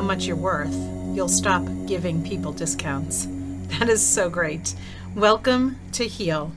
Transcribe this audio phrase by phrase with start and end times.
[0.00, 0.74] How much you're worth,
[1.14, 3.28] you'll stop giving people discounts.
[3.78, 4.74] That is so great.
[5.14, 6.52] Welcome to Heal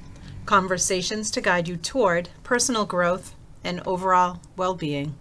[0.45, 5.15] conversations to guide you toward personal growth and overall well being.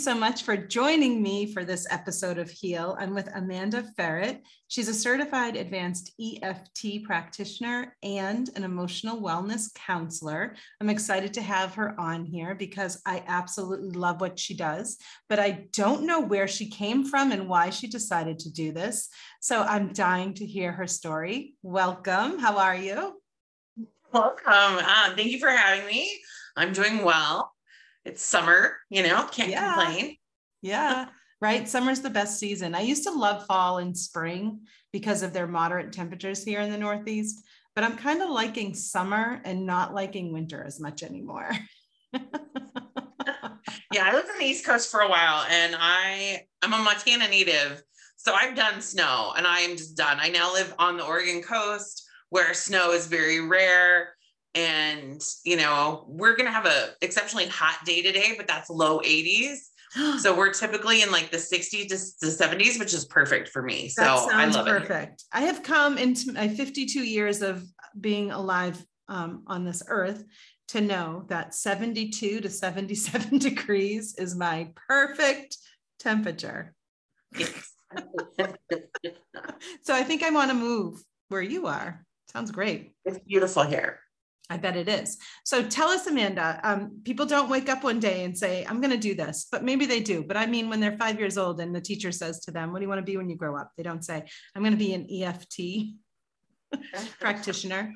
[0.00, 2.96] So much for joining me for this episode of Heal.
[2.98, 4.40] I'm with Amanda Ferret.
[4.66, 10.56] She's a certified advanced EFT practitioner and an emotional wellness counselor.
[10.80, 14.96] I'm excited to have her on here because I absolutely love what she does,
[15.28, 19.10] but I don't know where she came from and why she decided to do this.
[19.42, 21.56] So I'm dying to hear her story.
[21.62, 22.38] Welcome.
[22.38, 23.20] How are you?
[24.14, 24.46] Welcome.
[24.46, 26.10] Uh, thank you for having me.
[26.56, 27.49] I'm doing well
[28.04, 29.74] it's summer, you know, can't yeah.
[29.74, 30.16] complain.
[30.62, 31.06] Yeah.
[31.40, 31.68] Right.
[31.68, 32.74] Summer's the best season.
[32.74, 34.60] I used to love fall and spring
[34.92, 39.40] because of their moderate temperatures here in the Northeast, but I'm kind of liking summer
[39.44, 41.50] and not liking winter as much anymore.
[42.12, 42.20] yeah,
[44.04, 47.82] I lived on the East Coast for a while and I I'm a Montana native.
[48.16, 50.18] So I've done snow and I am just done.
[50.20, 54.10] I now live on the Oregon coast where snow is very rare
[54.54, 58.98] and you know we're going to have a exceptionally hot day today but that's low
[59.00, 59.58] 80s
[60.18, 63.88] so we're typically in like the 60s to, 70s which is perfect for me.
[63.88, 65.24] So i love perfect.
[65.32, 67.64] I have come into my 52 years of
[67.98, 70.24] being alive um, on this earth
[70.68, 75.56] to know that 72 to 77 degrees is my perfect
[75.98, 76.74] temperature.
[77.36, 77.72] Yes.
[79.82, 82.04] so i think i want to move where you are.
[82.28, 82.92] Sounds great.
[83.04, 83.98] It's beautiful here
[84.50, 85.16] I bet it is.
[85.44, 88.90] So tell us, Amanda, um, people don't wake up one day and say, I'm going
[88.90, 90.24] to do this, but maybe they do.
[90.24, 92.80] But I mean, when they're five years old and the teacher says to them, What
[92.80, 93.70] do you want to be when you grow up?
[93.76, 94.24] They don't say,
[94.54, 95.94] I'm going to be an EFT
[97.20, 97.92] practitioner.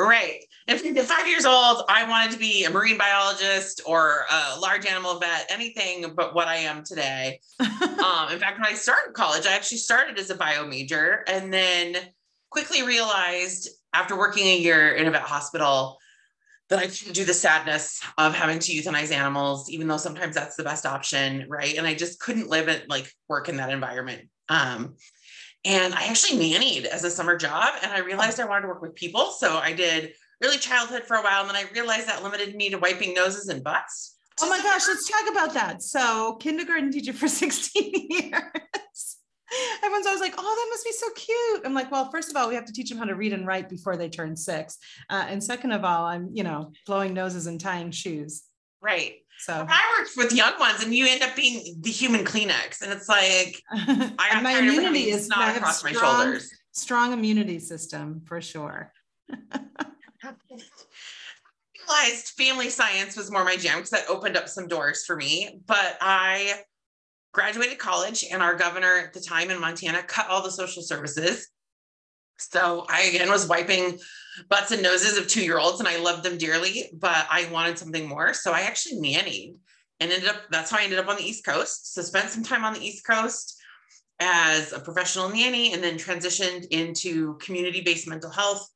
[0.00, 0.40] Right.
[0.66, 4.86] If at five years old, I wanted to be a marine biologist or a large
[4.86, 7.38] animal vet, anything but what I am today.
[7.60, 11.54] um, in fact, when I started college, I actually started as a bio major and
[11.54, 11.96] then
[12.50, 15.98] quickly realized after working a year in a vet hospital
[16.68, 20.56] that I couldn't do the sadness of having to euthanize animals, even though sometimes that's
[20.56, 21.76] the best option, right?
[21.76, 24.28] And I just couldn't live it like work in that environment.
[24.48, 24.96] Um,
[25.64, 28.82] and I actually nannied as a summer job, and I realized I wanted to work
[28.82, 29.30] with people.
[29.30, 30.12] So I did
[30.42, 33.48] early childhood for a while, and then I realized that limited me to wiping noses
[33.48, 34.16] and butts.
[34.42, 35.82] Oh my gosh, let's talk about that.
[35.82, 39.13] So, kindergarten teacher for 16 years
[39.82, 41.62] everyone's always like, oh, that must be so cute.
[41.64, 43.46] I'm like, well, first of all, we have to teach them how to read and
[43.46, 44.78] write before they turn six.
[45.10, 48.44] Uh, and second of all, I'm, you know, blowing noses and tying shoes.
[48.80, 49.16] Right.
[49.38, 52.82] So I worked with young ones and you end up being the human Kleenex.
[52.82, 56.50] And it's like, I my immunity is not across strong, my shoulders.
[56.72, 58.92] Strong immunity system for sure.
[59.52, 60.34] I
[61.88, 65.60] realized family science was more my jam because that opened up some doors for me.
[65.66, 66.60] But I
[67.34, 71.48] graduated college and our governor at the time in Montana cut all the social services.
[72.38, 73.98] So I again was wiping
[74.48, 77.78] butts and noses of two year olds and I loved them dearly, but I wanted
[77.78, 78.32] something more.
[78.32, 79.56] So I actually nannied
[80.00, 81.92] and ended up, that's how I ended up on the East Coast.
[81.92, 83.60] So spent some time on the East Coast
[84.20, 88.68] as a professional nanny and then transitioned into community based mental health.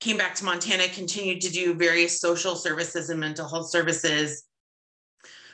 [0.00, 4.44] Came back to Montana, continued to do various social services and mental health services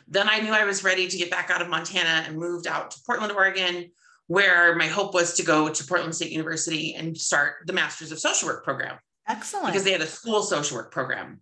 [0.08, 2.90] then I knew I was ready to get back out of Montana and moved out
[2.92, 3.90] to Portland, Oregon,
[4.28, 8.18] where my hope was to go to Portland State University and start the Masters of
[8.18, 8.98] Social Work program.
[9.28, 9.66] Excellent.
[9.66, 11.40] Because they had a school social work program.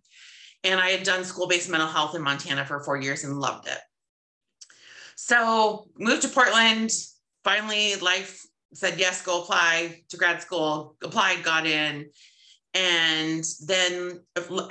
[0.63, 3.67] And I had done school based mental health in Montana for four years and loved
[3.67, 3.77] it.
[5.15, 6.91] So moved to Portland.
[7.43, 12.09] Finally, life said yes, go apply to grad school, applied, got in.
[12.73, 14.19] And then,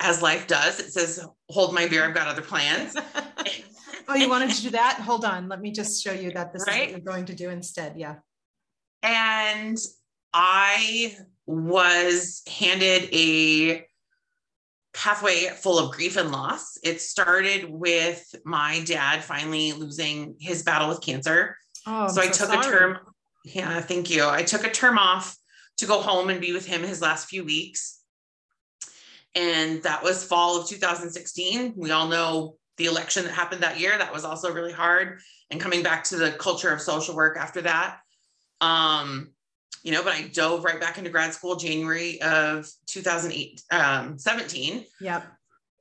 [0.01, 2.95] as life does, it says, hold my beer, I've got other plans.
[4.07, 4.99] oh, you wanted to do that?
[5.01, 5.47] Hold on.
[5.47, 6.89] Let me just show you that this right?
[6.89, 7.95] is what you're going to do instead.
[7.97, 8.15] Yeah.
[9.03, 9.77] And
[10.33, 11.15] I
[11.45, 13.85] was handed a
[14.93, 16.77] pathway full of grief and loss.
[16.83, 21.57] It started with my dad finally losing his battle with cancer.
[21.85, 22.59] Oh, so, so I took sorry.
[22.59, 22.97] a term.
[23.43, 24.27] Yeah, thank you.
[24.27, 25.37] I took a term off
[25.77, 27.99] to go home and be with him his last few weeks.
[29.35, 31.73] And that was fall of 2016.
[31.75, 33.97] We all know the election that happened that year.
[33.97, 35.19] That was also really hard.
[35.51, 37.99] And coming back to the culture of social work after that.
[38.61, 39.31] Um,
[39.83, 44.83] you know, but I dove right back into grad school January of 2008, um, 17.
[44.99, 45.25] Yep.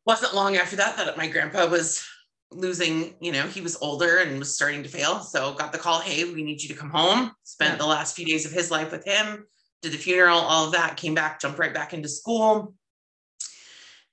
[0.04, 2.06] wasn't long after that that my grandpa was
[2.52, 5.20] losing, you know, he was older and was starting to fail.
[5.20, 7.32] So got the call, hey, we need you to come home.
[7.44, 7.78] Spent yeah.
[7.78, 9.46] the last few days of his life with him,
[9.80, 12.74] did the funeral, all of that, came back, jumped right back into school.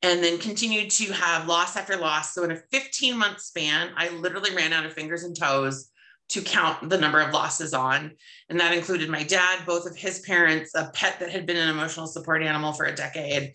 [0.04, 2.34] And then continued to have loss after loss.
[2.34, 5.92] So in a 15 month span, I literally ran out of fingers and toes
[6.30, 8.12] to count the number of losses on.
[8.50, 11.70] And that included my dad, both of his parents, a pet that had been an
[11.70, 13.54] emotional support animal for a decade,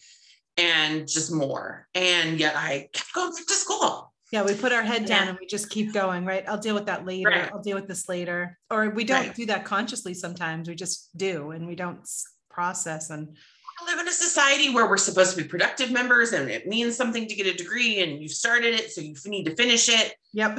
[0.59, 1.89] and just more.
[1.95, 4.13] And yet I kept going back to school.
[4.31, 5.29] Yeah, we put our head down yeah.
[5.31, 6.47] and we just keep going, right?
[6.49, 7.31] I'll deal with that later.
[7.31, 7.51] Right.
[7.53, 8.59] I'll deal with this later.
[8.71, 9.35] Or we don't right.
[9.35, 10.69] do that consciously sometimes.
[10.69, 12.07] We just do and we don't
[12.51, 13.37] process and
[13.85, 17.27] live in a society where we're supposed to be productive members and it means something
[17.27, 20.15] to get a degree and you started it so you need to finish it.
[20.33, 20.59] Yep.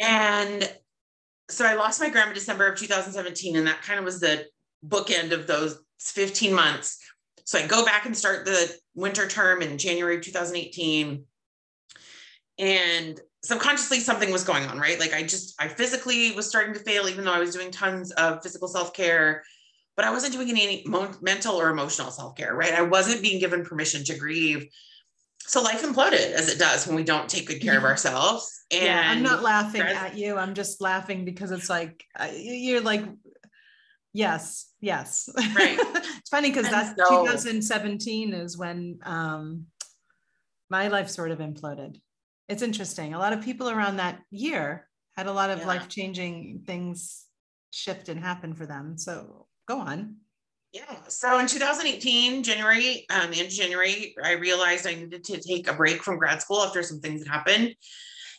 [0.00, 0.70] And
[1.48, 4.46] so I lost my grandma December of 2017 and that kind of was the
[4.86, 6.98] bookend of those 15 months.
[7.44, 11.24] So I go back and start the winter term in January of 2018
[12.58, 16.80] and subconsciously something was going on right like i just i physically was starting to
[16.80, 19.44] fail even though i was doing tons of physical self-care
[19.98, 20.86] but i wasn't doing any
[21.20, 24.66] mental or emotional self-care right i wasn't being given permission to grieve
[25.40, 28.84] so life imploded as it does when we don't take good care of ourselves and
[28.84, 32.02] yeah, i'm not laughing at you i'm just laughing because it's like
[32.34, 33.04] you're like
[34.14, 35.78] yes yes right
[36.18, 39.66] it's funny because that's so, 2017 is when um
[40.70, 41.98] my life sort of imploded
[42.48, 43.14] it's interesting.
[43.14, 45.66] A lot of people around that year had a lot of yeah.
[45.66, 47.26] life changing things
[47.70, 48.96] shift and happen for them.
[48.96, 50.16] So go on.
[50.72, 50.96] Yeah.
[51.08, 56.02] So in 2018, January, um, in January, I realized I needed to take a break
[56.02, 57.74] from grad school after some things had happened.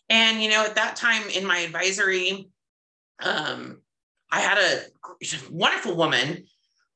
[0.10, 2.50] And, you know, at that time in my advisory,
[3.24, 3.82] um,
[4.32, 4.82] I had a
[5.50, 6.46] wonderful woman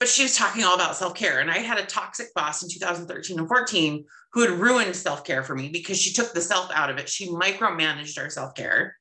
[0.03, 3.39] but she was talking all about self-care and i had a toxic boss in 2013
[3.39, 4.03] and 14
[4.33, 7.29] who had ruined self-care for me because she took the self out of it she
[7.29, 8.97] micromanaged our self-care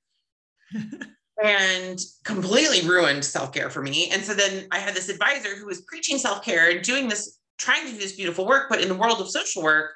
[1.42, 5.82] and completely ruined self-care for me and so then i had this advisor who was
[5.82, 9.20] preaching self-care and doing this trying to do this beautiful work but in the world
[9.20, 9.92] of social work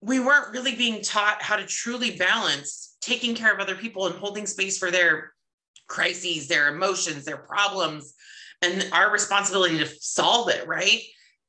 [0.00, 4.16] we weren't really being taught how to truly balance taking care of other people and
[4.16, 5.32] holding space for their
[5.88, 8.14] crises their emotions their problems
[8.62, 11.00] and our responsibility to solve it, right?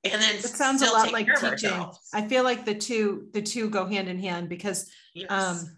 [0.03, 1.85] And then it sounds a lot like teaching.
[2.13, 5.31] I feel like the two the two go hand in hand because yes.
[5.31, 5.77] um,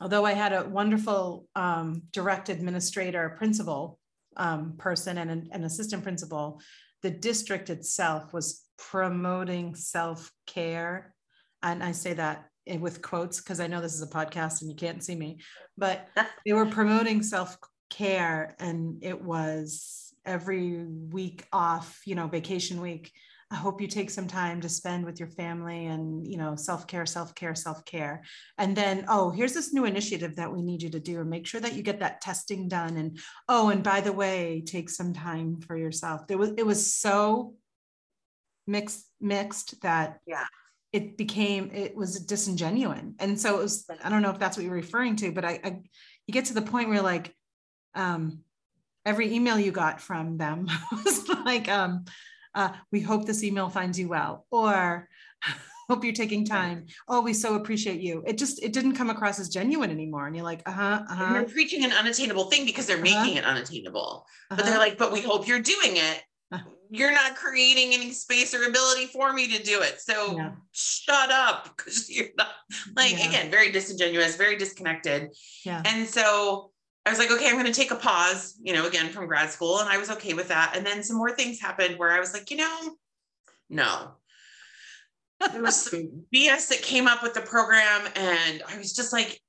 [0.00, 3.98] although I had a wonderful um, direct administrator, principal
[4.36, 6.60] um, person, and an, an assistant principal,
[7.02, 11.14] the district itself was promoting self care,
[11.62, 12.44] and I say that
[12.78, 15.40] with quotes because I know this is a podcast and you can't see me,
[15.76, 16.06] but
[16.46, 17.56] they were promoting self
[17.90, 23.12] care, and it was every week off, you know, vacation week.
[23.50, 26.86] I hope you take some time to spend with your family and, you know, self
[26.86, 28.22] care, self care, self care.
[28.58, 31.46] And then, oh, here's this new initiative that we need you to do and make
[31.46, 32.98] sure that you get that testing done.
[32.98, 36.26] And, oh, and by the way, take some time for yourself.
[36.26, 37.54] There was, it was so
[38.66, 40.44] mixed, mixed that yeah.
[40.92, 43.00] it became, it was disingenuous.
[43.18, 45.60] And so it was, I don't know if that's what you're referring to, but I,
[45.64, 45.78] I
[46.26, 47.34] you get to the point where like,
[47.94, 48.40] um,
[49.06, 52.04] every email you got from them was like, um,
[52.58, 55.08] uh, we hope this email finds you well, or
[55.88, 56.86] hope you're taking time.
[57.06, 58.24] Oh, we so appreciate you.
[58.26, 60.26] It just, it didn't come across as genuine anymore.
[60.26, 61.32] And you're like, uh-huh, uh-huh.
[61.34, 63.22] they're preaching an unattainable thing because they're uh-huh.
[63.22, 64.26] making it unattainable.
[64.50, 64.56] Uh-huh.
[64.56, 66.22] But they're like, but we hope you're doing it.
[66.50, 66.68] Uh-huh.
[66.90, 70.00] You're not creating any space or ability for me to do it.
[70.00, 70.50] So yeah.
[70.72, 71.76] shut up.
[71.76, 72.48] Because you're not
[72.96, 73.28] like yeah.
[73.28, 75.28] again, very disingenuous, very disconnected.
[75.64, 75.82] Yeah.
[75.84, 76.72] And so
[77.08, 79.48] I was like, okay, I'm going to take a pause, you know, again from grad
[79.48, 79.78] school.
[79.78, 80.74] And I was okay with that.
[80.76, 82.96] And then some more things happened where I was like, you know,
[83.70, 84.10] no.
[85.50, 88.06] there was some BS that came up with the program.
[88.14, 89.40] And I was just like,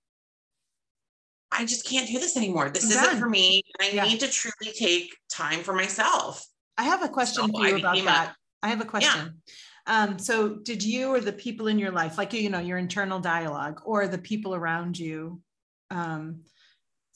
[1.51, 2.69] I just can't do this anymore.
[2.69, 3.19] This I'm isn't done.
[3.19, 3.61] for me.
[3.81, 4.05] I yeah.
[4.05, 6.45] need to truly take time for myself.
[6.77, 8.35] I have a question so for you I about that.
[8.63, 9.41] A, I have a question.
[9.87, 10.03] Yeah.
[10.03, 13.19] Um, so did you or the people in your life, like, you know, your internal
[13.19, 15.41] dialogue or the people around you,
[15.91, 16.43] um,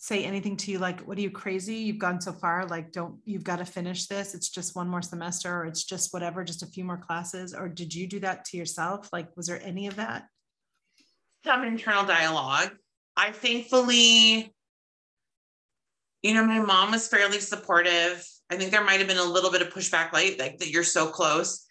[0.03, 1.75] say anything to you like what are you crazy?
[1.75, 4.35] You've gone so far like don't you've got to finish this.
[4.35, 7.53] It's just one more semester or it's just whatever just a few more classes.
[7.53, 9.07] Or did you do that to yourself?
[9.13, 10.25] Like was there any of that?
[11.45, 12.71] Some internal dialogue.
[13.15, 14.53] I thankfully
[16.21, 18.27] you know my mom was fairly supportive.
[18.49, 20.83] I think there might have been a little bit of pushback like, like that you're
[20.83, 21.65] so close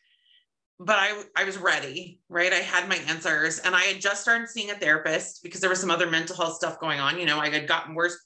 [0.85, 2.53] but I, I was ready, right?
[2.53, 5.81] I had my answers and I had just started seeing a therapist because there was
[5.81, 7.19] some other mental health stuff going on.
[7.19, 8.19] You know, I had gotten worse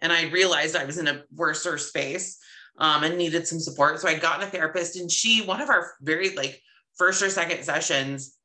[0.00, 2.38] and I realized I was in a worser space
[2.78, 4.00] um, and needed some support.
[4.00, 6.60] So I'd gotten a therapist and she, one of our very like
[6.96, 8.36] first or second sessions,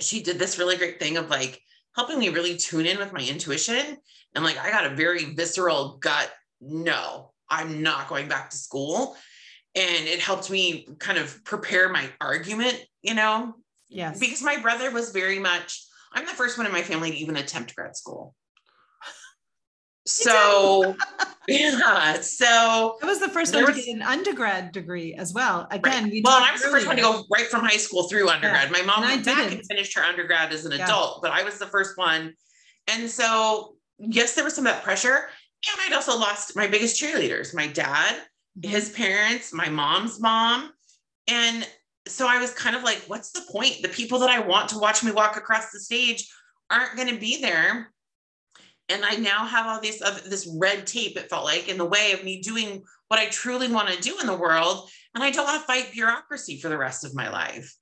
[0.00, 1.60] she did this really great thing of like
[1.94, 3.96] helping me really tune in with my intuition.
[4.34, 6.30] And like, I got a very visceral gut
[6.60, 9.16] no, I'm not going back to school.
[9.74, 13.54] And it helped me kind of prepare my argument, you know?
[13.88, 14.18] Yes.
[14.18, 17.36] Because my brother was very much, I'm the first one in my family to even
[17.36, 18.34] attempt grad school.
[20.06, 20.96] So,
[21.48, 22.20] yeah.
[22.20, 25.68] So I was the first one was, to get an undergrad degree as well.
[25.70, 26.22] Again, right.
[26.24, 26.72] well, I was earlier.
[26.72, 28.70] the first one to go right from high school through undergrad.
[28.70, 28.78] Yeah.
[28.78, 30.84] My mom went back and finished her undergrad as an yeah.
[30.84, 32.34] adult, but I was the first one.
[32.88, 35.28] And so, yes, there was some of that pressure.
[35.70, 38.16] And I'd also lost my biggest cheerleaders, my dad.
[38.62, 40.72] His parents, my mom's mom.
[41.28, 41.66] And
[42.06, 43.78] so I was kind of like, what's the point?
[43.82, 46.28] The people that I want to watch me walk across the stage
[46.70, 47.92] aren't going to be there
[48.90, 51.16] and I now have all this of this red tape.
[51.16, 54.18] It felt like in the way of me doing what I truly want to do
[54.20, 57.30] in the world, and I don't want to fight bureaucracy for the rest of my
[57.30, 57.74] life.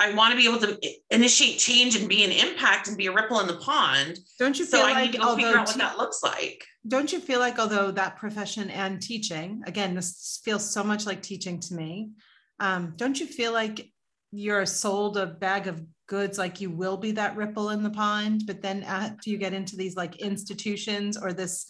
[0.00, 0.80] I want to be able to
[1.10, 4.18] initiate change and be an impact and be a ripple in the pond.
[4.38, 6.64] Don't you feel so like I need to figure out what that looks like?
[6.88, 11.20] Don't you feel like although that profession and teaching, again, this feels so much like
[11.22, 12.12] teaching to me.
[12.60, 13.92] Um, don't you feel like
[14.32, 18.42] you're sold a bag of goods like you will be that ripple in the pond
[18.46, 21.66] but then after you get into these like institutions or this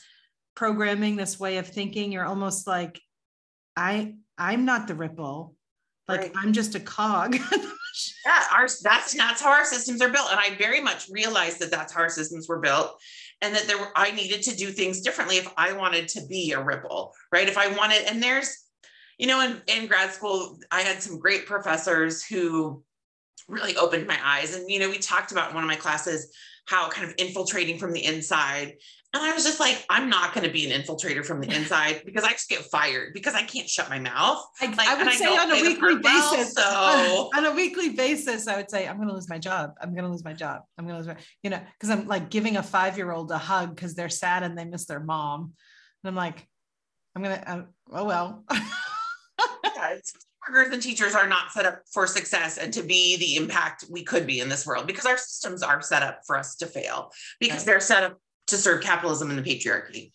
[0.54, 2.98] programming this way of thinking you're almost like
[3.76, 5.54] i i'm not the ripple
[6.10, 6.32] like right.
[6.38, 7.34] i'm just a cog
[8.26, 11.70] yeah our that's that's how our systems are built and i very much realized that
[11.70, 12.98] that's how our systems were built
[13.42, 16.52] and that there were i needed to do things differently if i wanted to be
[16.52, 18.66] a ripple right if i wanted and there's
[19.18, 22.82] you know in, in grad school i had some great professors who
[23.50, 24.54] really opened my eyes.
[24.54, 26.32] And, you know, we talked about in one of my classes
[26.66, 28.74] how kind of infiltrating from the inside.
[29.12, 32.02] And I was just like, I'm not going to be an infiltrator from the inside
[32.04, 34.44] because I just get fired because I can't shut my mouth.
[34.60, 36.54] I, like, I would say on a weekly basis.
[36.56, 39.72] Well, so on a weekly basis, I would say, I'm going to lose my job.
[39.80, 40.62] I'm going to lose my job.
[40.78, 43.32] I'm going to lose my, you know, because I'm like giving a five year old
[43.32, 45.54] a hug because they're sad and they miss their mom.
[46.04, 46.46] And I'm like,
[47.16, 47.62] I'm going to, uh,
[47.92, 48.44] oh, well.
[49.74, 49.96] yeah,
[50.48, 54.04] workers and teachers are not set up for success and to be the impact we
[54.04, 57.10] could be in this world because our systems are set up for us to fail
[57.40, 58.18] because they're set up
[58.50, 60.12] to serve capitalism and the patriarchy.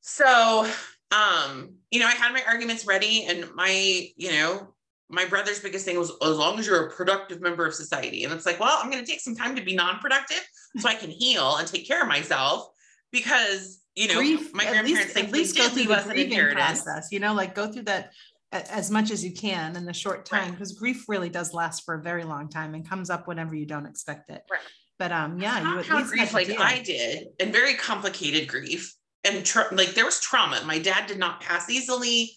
[0.00, 0.70] So,
[1.12, 4.74] um, you know, I had my arguments ready and my, you know,
[5.08, 8.24] my brother's biggest thing was as long as you're a productive member of society.
[8.24, 10.42] And it's like, well, I'm going to take some time to be non-productive
[10.78, 12.68] so I can heal and take care of myself
[13.12, 17.20] because you know, Grief, my grandparents least, at least go through the grieving process, you
[17.20, 18.12] know, like go through that
[18.50, 20.78] as much as you can in the short time because right.
[20.78, 23.86] grief really does last for a very long time and comes up whenever you don't
[23.86, 24.42] expect it.
[24.50, 24.60] Right.
[25.04, 29.44] But um, yeah, you at least grief like I did, and very complicated grief, and
[29.44, 30.62] tra- like there was trauma.
[30.64, 32.32] My dad did not pass easily.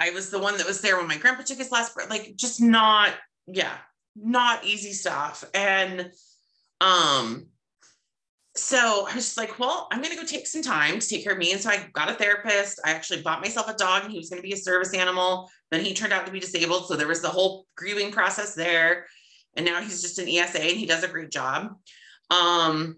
[0.00, 2.10] I was the one that was there when my grandpa took his last breath.
[2.10, 3.12] Like just not,
[3.46, 3.74] yeah,
[4.16, 5.44] not easy stuff.
[5.54, 6.10] And
[6.80, 7.46] um,
[8.56, 11.22] so I was just like, well, I'm going to go take some time to take
[11.22, 11.52] care of me.
[11.52, 12.80] And so I got a therapist.
[12.84, 15.48] I actually bought myself a dog and he was going to be a service animal.
[15.70, 16.88] Then he turned out to be disabled.
[16.88, 19.06] So there was the whole grieving process there.
[19.56, 21.76] And now he's just an ESA and he does a great job.
[22.30, 22.96] Um,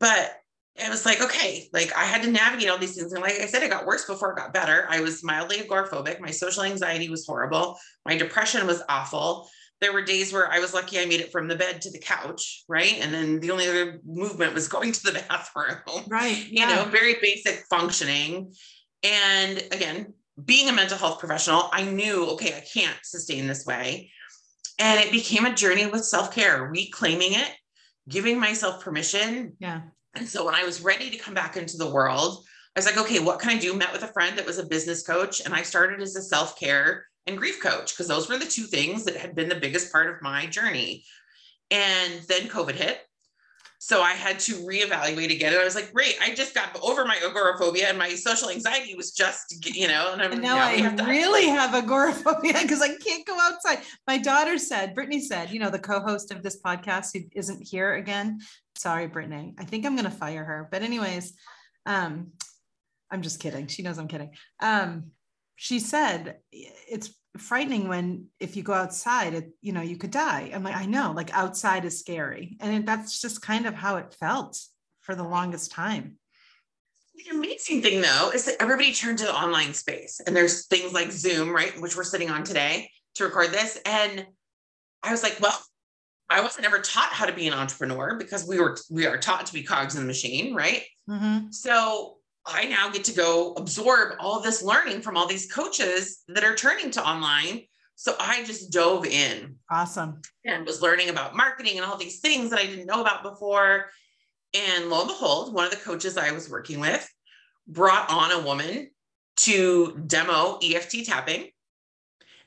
[0.00, 0.36] but
[0.76, 3.12] it was like, okay, like I had to navigate all these things.
[3.12, 4.86] And like I said, it got worse before it got better.
[4.88, 6.20] I was mildly agoraphobic.
[6.20, 7.78] My social anxiety was horrible.
[8.04, 9.48] My depression was awful
[9.84, 11.98] there were days where I was lucky I made it from the bed to the
[11.98, 12.98] couch, right?
[13.00, 16.04] And then the only other movement was going to the bathroom.
[16.08, 16.46] Right.
[16.54, 16.74] You yeah.
[16.76, 18.52] know, very basic functioning.
[19.02, 24.10] And again, being a mental health professional, I knew, okay, I can't sustain this way.
[24.78, 27.50] And it became a journey with self care, reclaiming it,
[28.08, 29.56] giving myself permission.
[29.58, 29.82] Yeah.
[30.14, 32.98] And so when I was ready to come back into the world, I was like,
[32.98, 33.74] okay, what can I do?
[33.74, 36.58] Met with a friend that was a business coach, and I started as a self
[36.58, 39.92] care and grief coach because those were the two things that had been the biggest
[39.92, 41.04] part of my journey.
[41.70, 43.00] And then COVID hit.
[43.84, 45.52] So I had to reevaluate again.
[45.52, 48.94] And I was like, great, I just got over my agoraphobia and my social anxiety
[48.94, 52.96] was just, you know, and, and now, now I have really have agoraphobia because I
[52.96, 53.80] can't go outside.
[54.06, 57.96] My daughter said, Brittany said, you know, the co-host of this podcast who isn't here
[57.96, 58.40] again.
[58.74, 59.54] Sorry, Brittany.
[59.58, 60.66] I think I'm going to fire her.
[60.72, 61.34] But anyways,
[61.84, 62.28] um,
[63.10, 63.66] I'm just kidding.
[63.66, 64.30] She knows I'm kidding.
[64.62, 65.10] Um,
[65.56, 70.50] she said it's frightening when if you go outside it you know you could die.
[70.54, 72.56] I'm like i know like outside is scary.
[72.60, 74.58] And it, that's just kind of how it felt
[75.00, 76.18] for the longest time.
[77.16, 80.92] The amazing thing though is that everybody turned to the online space and there's things
[80.92, 83.80] like zoom right which we're sitting on today to record this.
[83.84, 84.26] And
[85.02, 85.60] i was like well
[86.30, 89.46] i wasn't ever taught how to be an entrepreneur because we were we are taught
[89.46, 90.84] to be cogs in the machine right?
[91.10, 91.50] Mm-hmm.
[91.50, 96.44] so I now get to go absorb all this learning from all these coaches that
[96.44, 97.62] are turning to online
[97.96, 99.56] So I just dove in.
[99.70, 100.20] Awesome.
[100.44, 103.86] And was learning about marketing and all these things that I didn't know about before.
[104.52, 107.08] And lo and behold, one of the coaches I was working with
[107.66, 108.90] brought on a woman
[109.36, 111.48] to demo EFT tapping.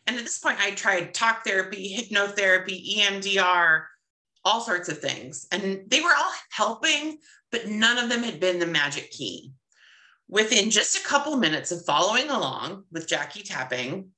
[0.06, 3.84] And at this point, I tried talk therapy, hypnotherapy, EMDR,
[4.46, 5.48] all sorts of things.
[5.51, 7.18] And they were all helping,
[7.51, 9.51] but none of them had been the magic key.
[10.30, 14.10] Within just a couple minutes of following along with Jackie tapping,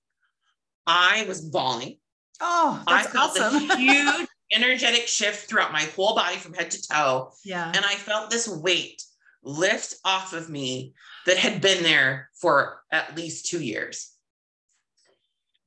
[0.88, 1.98] I was bawling.
[2.42, 3.70] Oh, I felt awesome.
[3.70, 7.32] a huge energetic shift throughout my whole body from head to toe.
[7.46, 7.72] Yeah.
[7.76, 9.04] And I felt this weight
[9.44, 10.94] lift off of me
[11.26, 14.12] that had been there for at least two years.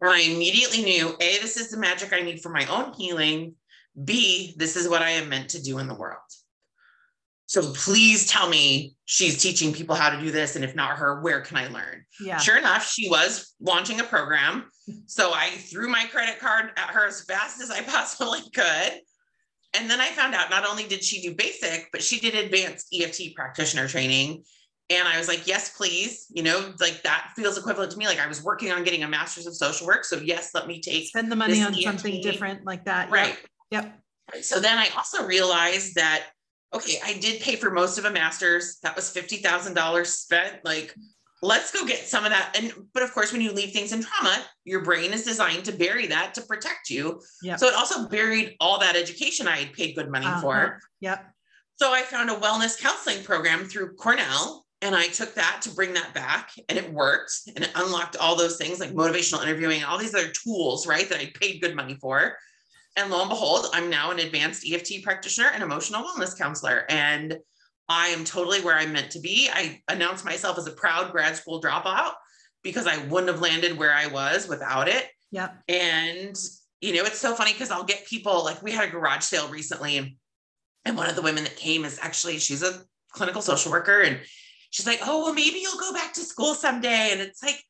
[0.00, 3.54] And I immediately knew A, this is the magic I need for my own healing.
[4.04, 6.18] B, this is what I am meant to do in the world.
[7.52, 10.56] So please tell me she's teaching people how to do this.
[10.56, 12.02] And if not her, where can I learn?
[12.18, 12.38] Yeah.
[12.38, 14.64] Sure enough, she was launching a program.
[15.06, 19.00] So I threw my credit card at her as fast as I possibly could.
[19.74, 22.88] And then I found out not only did she do basic, but she did advanced
[22.92, 24.42] EFT practitioner training.
[24.90, 26.26] And I was like, yes, please.
[26.34, 28.06] You know, like that feels equivalent to me.
[28.06, 30.04] Like I was working on getting a master's of social work.
[30.04, 31.84] So yes, let me take spend the money on EFT.
[31.84, 33.08] something different like that.
[33.08, 33.38] Right.
[33.70, 33.84] Yep.
[34.34, 34.44] yep.
[34.44, 36.24] So then I also realized that
[36.74, 38.78] okay, I did pay for most of a master's.
[38.82, 40.64] That was $50,000 spent.
[40.64, 40.94] Like,
[41.42, 42.56] let's go get some of that.
[42.58, 45.72] And, but of course, when you leave things in trauma, your brain is designed to
[45.72, 47.20] bury that to protect you.
[47.42, 47.58] Yep.
[47.58, 50.40] So it also buried all that education I had paid good money uh-huh.
[50.40, 50.80] for.
[51.00, 51.26] Yep.
[51.76, 55.94] So I found a wellness counseling program through Cornell and I took that to bring
[55.94, 59.98] that back and it worked and it unlocked all those things like motivational interviewing, all
[59.98, 61.08] these other tools, right?
[61.08, 62.36] That I paid good money for.
[62.96, 66.84] And lo and behold, I'm now an advanced EFT practitioner and emotional wellness counselor.
[66.88, 67.38] And
[67.88, 69.48] I am totally where I'm meant to be.
[69.52, 72.12] I announced myself as a proud grad school dropout
[72.62, 75.08] because I wouldn't have landed where I was without it.
[75.30, 75.50] Yeah.
[75.68, 76.36] And,
[76.80, 79.48] you know, it's so funny because I'll get people like we had a garage sale
[79.48, 79.96] recently.
[79.96, 80.12] And,
[80.84, 84.02] and one of the women that came is actually, she's a clinical social worker.
[84.02, 84.20] And
[84.70, 87.10] she's like, oh, well, maybe you'll go back to school someday.
[87.12, 87.62] And it's like,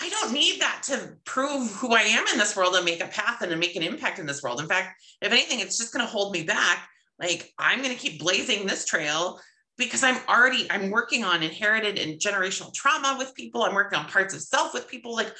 [0.00, 3.08] I don't need that to prove who I am in this world and make a
[3.08, 4.60] path and to make an impact in this world.
[4.60, 6.88] In fact, if anything, it's just going to hold me back.
[7.18, 9.38] Like I'm going to keep blazing this trail
[9.76, 13.62] because I'm already I'm working on inherited and generational trauma with people.
[13.62, 15.14] I'm working on parts of self with people.
[15.14, 15.32] Like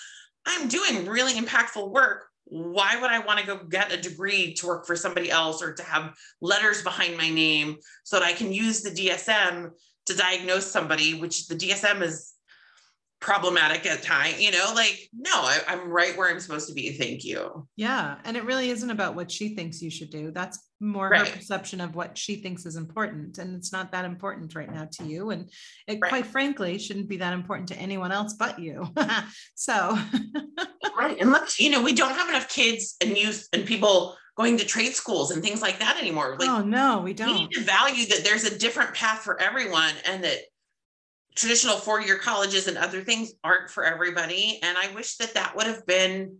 [0.45, 2.27] I'm doing really impactful work.
[2.45, 5.73] Why would I want to go get a degree to work for somebody else or
[5.73, 9.71] to have letters behind my name so that I can use the DSM
[10.07, 12.35] to diagnose somebody, which the DSM is
[13.21, 16.93] problematic at time you know like no I, am right where i'm supposed to be
[16.93, 20.59] thank you yeah and it really isn't about what she thinks you should do that's
[20.81, 21.27] more right.
[21.27, 24.89] her perception of what she thinks is important and it's not that important right now
[24.91, 25.51] to you and
[25.87, 26.09] it right.
[26.09, 28.89] quite frankly shouldn't be that important to anyone else but you
[29.55, 29.99] so
[30.99, 34.57] right and look you know we don't have enough kids and youth and people going
[34.57, 37.51] to trade schools and things like that anymore like oh no we don't we need
[37.51, 40.39] to value that there's a different path for everyone and that
[41.41, 44.59] traditional four year colleges and other things aren't for everybody.
[44.63, 46.37] And I wish that that would have been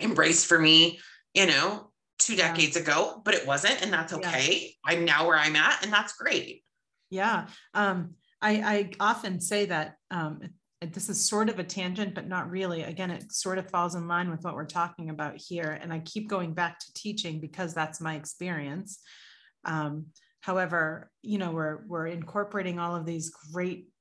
[0.00, 1.00] embraced for me,
[1.34, 2.82] you know, two decades yeah.
[2.82, 3.82] ago, but it wasn't.
[3.82, 4.74] And that's okay.
[4.86, 4.92] Yeah.
[4.92, 6.64] I'm now where I'm at, and that's great.
[7.10, 7.46] Yeah.
[7.74, 10.40] Um, I, I often say that um,
[10.80, 12.84] this is sort of a tangent, but not really.
[12.84, 15.78] Again, it sort of falls in line with what we're talking about here.
[15.80, 18.98] And I keep going back to teaching because that's my experience.
[19.66, 20.06] Um,
[20.40, 23.91] however, you know, we're, we're incorporating all of these great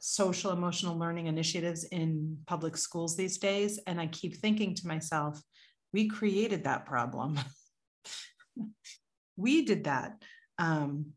[0.00, 3.78] social emotional learning initiatives in public schools these days.
[3.86, 5.40] And I keep thinking to myself,
[5.92, 7.38] we created that problem.
[9.36, 10.22] we did that.
[10.58, 11.12] Um,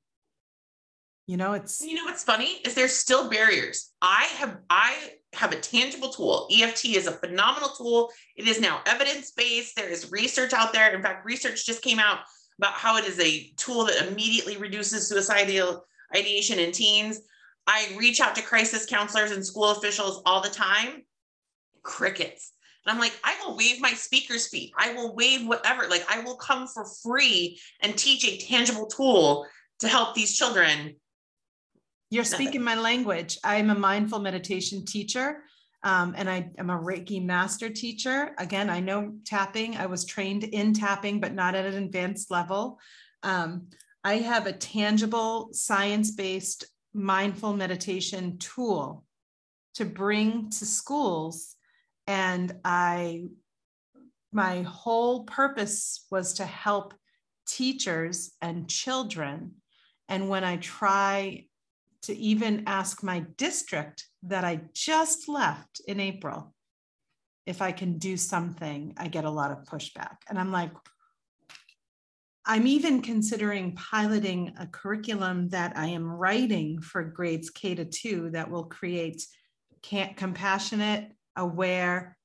[1.25, 3.91] you know, it's you know what's funny is there's still barriers.
[4.01, 6.49] I have I have a tangible tool.
[6.51, 8.11] EFT is a phenomenal tool.
[8.35, 9.75] It is now evidence-based.
[9.75, 10.93] There is research out there.
[10.93, 12.19] In fact, research just came out
[12.59, 17.21] about how it is a tool that immediately reduces suicidal ideation in teens.
[17.67, 21.03] I reach out to crisis counselors and school officials all the time.
[21.81, 22.51] Crickets.
[22.85, 24.73] And I'm like, I will waive my speaker's fee.
[24.77, 25.87] I will waive whatever.
[25.87, 29.45] Like, I will come for free and teach a tangible tool
[29.79, 30.95] to help these children.
[32.09, 33.37] You're speaking my language.
[33.43, 35.43] I'm a mindful meditation teacher.
[35.83, 38.35] Um, and I am a Reiki master teacher.
[38.37, 39.75] Again, I know tapping.
[39.75, 42.79] I was trained in tapping, but not at an advanced level.
[43.23, 43.67] Um,
[44.03, 49.03] I have a tangible, science based mindful meditation tool
[49.75, 51.55] to bring to schools
[52.07, 53.25] and i
[54.31, 56.93] my whole purpose was to help
[57.47, 59.51] teachers and children
[60.09, 61.45] and when i try
[62.01, 66.53] to even ask my district that i just left in april
[67.45, 70.17] if I can do something, I get a lot of pushback.
[70.29, 70.71] And I'm like,
[72.45, 78.31] I'm even considering piloting a curriculum that I am writing for grades K to two
[78.31, 79.25] that will create
[79.81, 82.17] compassionate, aware,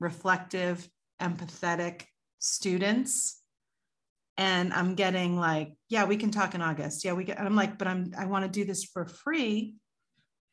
[0.00, 0.88] reflective,
[1.20, 2.02] empathetic
[2.40, 3.40] students.
[4.36, 7.04] And I'm getting like, yeah, we can talk in August.
[7.04, 9.76] Yeah, we get, I'm like, but I'm, I want to do this for free.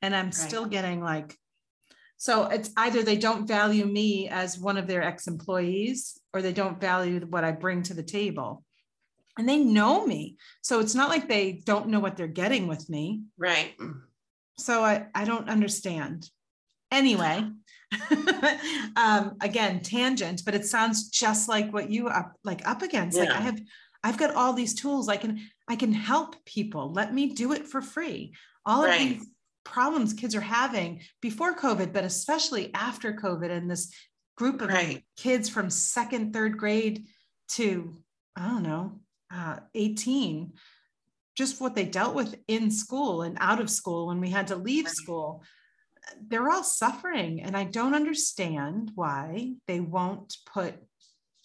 [0.02, 0.34] And I'm right.
[0.34, 1.36] still getting like,
[2.17, 6.54] so it's either they don't value me as one of their ex employees or they
[6.54, 8.63] don't value what I bring to the table.
[9.39, 10.36] And they know me.
[10.62, 13.21] So it's not like they don't know what they're getting with me.
[13.38, 13.73] Right.
[14.58, 16.30] So I, I don't understand.
[16.91, 17.49] Anyway,
[18.97, 23.17] um, again, tangent, but it sounds just like what you up like up against.
[23.17, 23.23] Yeah.
[23.23, 23.62] Like I have
[24.04, 25.08] I've got all these tools.
[25.08, 26.91] I can I can help people.
[26.91, 28.34] Let me do it for free.
[28.65, 28.93] All right.
[28.93, 29.28] of these
[29.63, 33.93] problems kids are having before COVID, but especially after COVID, and this
[34.36, 35.06] group of right.
[35.15, 37.06] kids from second, third grade
[37.49, 37.95] to,
[38.36, 38.99] I don't know,
[39.33, 40.53] uh, 18,
[41.35, 44.55] just what they dealt with in school and out of school when we had to
[44.55, 45.43] leave school.
[46.27, 47.41] They're all suffering.
[47.41, 50.75] And I don't understand why they won't put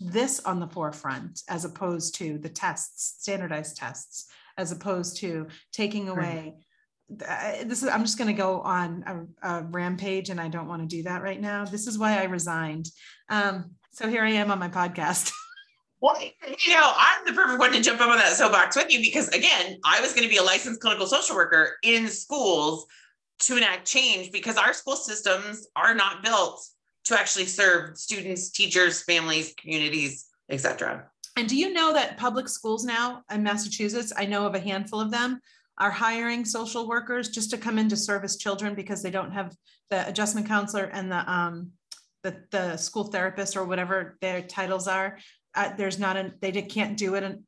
[0.00, 6.08] this on the forefront as opposed to the tests, standardized tests, as opposed to taking
[6.08, 6.54] away
[7.08, 10.80] this is i'm just going to go on a, a, rampage and i don't want
[10.80, 12.88] to do that right now this is why i resigned
[13.28, 15.32] um, so here i am on my podcast
[16.04, 19.00] well you know i'm the perfect one to jump up on that soapbox with you
[19.00, 22.84] because again i was going to be a licensed clinical social worker in schools
[23.38, 26.62] to enact change because our school systems are not built
[27.04, 32.84] to actually serve students teachers families communities etc and do you know that public schools
[32.84, 35.40] now in massachusetts i know of a handful of them
[35.78, 39.56] are hiring social workers just to come in to service children because they don't have
[39.88, 41.72] the adjustment counselor and the um,
[42.24, 45.18] the, the school therapist or whatever their titles are.
[45.54, 47.42] Uh, there's not a they can't do it, and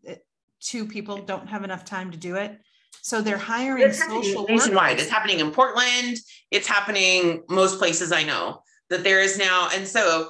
[0.61, 2.59] two people don't have enough time to do it.
[3.03, 4.93] So they're hiring it's social nationwide.
[4.93, 5.03] Workers.
[5.03, 6.19] It's happening in Portland.
[6.51, 10.29] It's happening most places I know that there is now, and so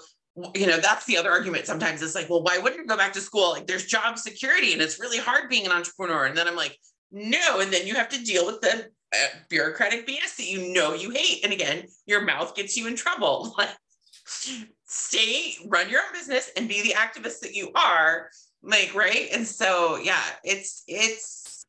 [0.54, 3.10] you know that's the other argument sometimes it's like well why wouldn't you go back
[3.10, 6.46] to school like there's job security and it's really hard being an entrepreneur and then
[6.46, 6.78] i'm like
[7.10, 7.60] no.
[7.60, 11.10] And then you have to deal with the uh, bureaucratic BS that you know you
[11.10, 11.44] hate.
[11.44, 13.56] And again, your mouth gets you in trouble.
[14.86, 18.30] Stay, run your own business and be the activist that you are.
[18.62, 19.28] Like, right.
[19.32, 21.66] And so, yeah, it's, it's,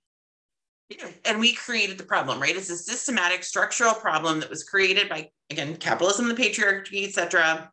[0.89, 1.07] yeah.
[1.25, 2.55] and we created the problem, right?
[2.55, 7.71] It's a systematic structural problem that was created by, again, capitalism, the patriarchy, etc.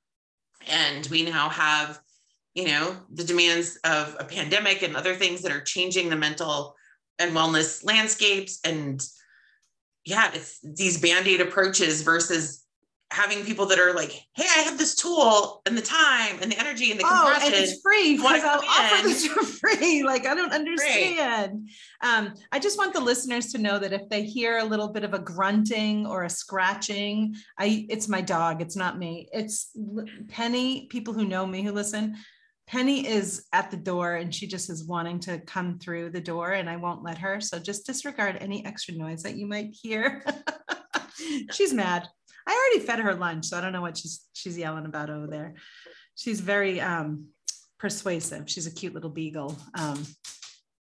[0.68, 2.00] And we now have,
[2.54, 6.74] you know, the demands of a pandemic and other things that are changing the mental
[7.18, 9.06] and wellness landscapes and
[10.04, 12.63] yeah it's these band-aid approaches versus
[13.10, 16.58] having people that are like hey i have this tool and the time and the
[16.58, 20.34] energy and the oh, and it's free because i'll offer this for free like i
[20.34, 21.68] don't understand
[22.02, 25.04] um, i just want the listeners to know that if they hear a little bit
[25.04, 29.70] of a grunting or a scratching i it's my dog it's not me it's
[30.28, 32.16] penny people who know me who listen
[32.66, 36.52] Penny is at the door and she just is wanting to come through the door
[36.52, 37.40] and I won't let her.
[37.40, 40.24] So just disregard any extra noise that you might hear.
[41.52, 42.08] she's mad.
[42.46, 45.26] I already fed her lunch, so I don't know what she's she's yelling about over
[45.26, 45.54] there.
[46.14, 47.28] She's very um,
[47.78, 48.48] persuasive.
[48.48, 49.56] She's a cute little beagle.
[49.78, 50.04] Um,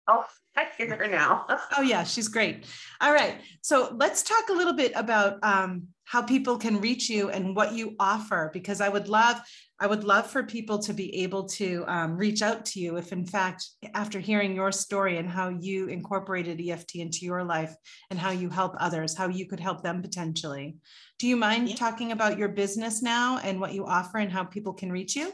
[0.08, 0.26] oh,
[0.58, 1.46] I hear her now.
[1.78, 2.66] oh yeah, she's great.
[3.02, 7.30] All right, so let's talk a little bit about um, how people can reach you
[7.30, 9.42] and what you offer, because I would love
[9.78, 13.12] I would love for people to be able to um, reach out to you if,
[13.12, 17.76] in fact, after hearing your story and how you incorporated EFT into your life
[18.10, 20.78] and how you help others, how you could help them potentially.
[21.20, 21.76] Do you mind yeah.
[21.76, 25.34] talking about your business now and what you offer and how people can reach you?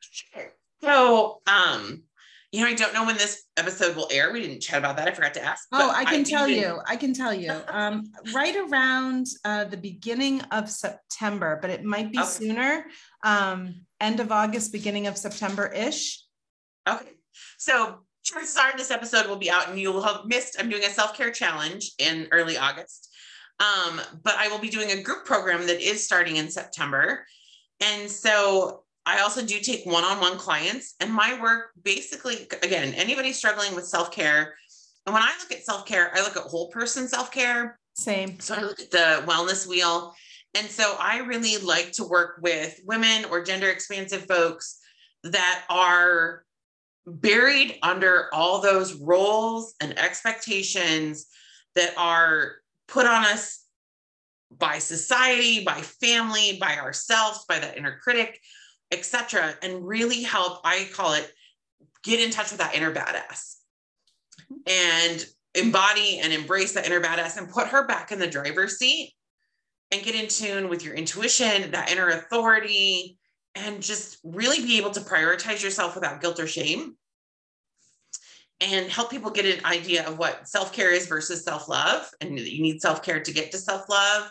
[0.00, 0.52] Sure.
[0.82, 2.02] So, um,
[2.52, 4.30] you know, I don't know when this episode will air.
[4.30, 5.08] We didn't chat about that.
[5.08, 5.66] I forgot to ask.
[5.72, 6.80] Oh, I can I tell you.
[6.86, 7.50] I can tell you.
[7.72, 12.28] Um, right around uh, the beginning of September, but it might be okay.
[12.28, 12.84] sooner.
[13.24, 16.22] Um, end of August, beginning of September ish.
[16.86, 17.12] Okay.
[17.56, 20.56] So chances are this episode will be out and you will have missed.
[20.58, 23.08] I'm doing a self care challenge in early August.
[23.58, 27.24] Um, but I will be doing a group program that is starting in September.
[27.80, 32.94] And so I also do take one on one clients, and my work basically, again,
[32.94, 34.54] anybody struggling with self care.
[35.06, 37.78] And when I look at self care, I look at whole person self care.
[37.94, 38.38] Same.
[38.40, 40.14] So I look at the wellness wheel.
[40.54, 44.78] And so I really like to work with women or gender expansive folks
[45.24, 46.44] that are
[47.06, 51.26] buried under all those roles and expectations
[51.74, 52.52] that are
[52.86, 53.64] put on us
[54.58, 58.38] by society, by family, by ourselves, by that inner critic,
[58.92, 60.60] etc., and really help.
[60.64, 61.32] I call it
[62.04, 63.56] get in touch with that inner badass
[64.66, 65.24] and
[65.54, 69.12] embody and embrace that inner badass and put her back in the driver's seat
[69.90, 73.18] and get in tune with your intuition, that inner authority,
[73.54, 76.96] and just really be able to prioritize yourself without guilt or shame
[78.62, 82.80] and help people get an idea of what self-care is versus self-love and you need
[82.80, 84.30] self-care to get to self-love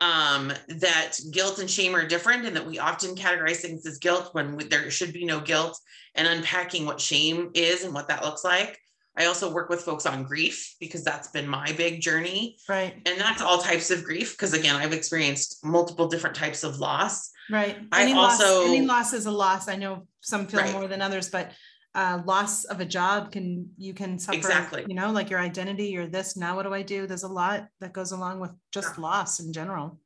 [0.00, 4.30] um, that guilt and shame are different and that we often categorize things as guilt
[4.32, 5.80] when we, there should be no guilt
[6.14, 8.78] and unpacking what shame is and what that looks like.
[9.18, 12.58] I also work with folks on grief because that's been my big journey.
[12.68, 12.94] Right.
[13.06, 17.30] And that's all types of grief because again i've experienced multiple different types of loss.
[17.50, 17.78] Right.
[17.92, 19.68] I any also- loss any loss is a loss.
[19.68, 20.72] I know some feel Right.
[20.72, 21.52] more than others but
[21.96, 24.84] uh, loss of a job can you can suffer Exactly.
[24.88, 27.68] you know like your identity you're this now what do i do there's a lot
[27.80, 29.02] that goes along with just Yeah.
[29.02, 29.98] loss in general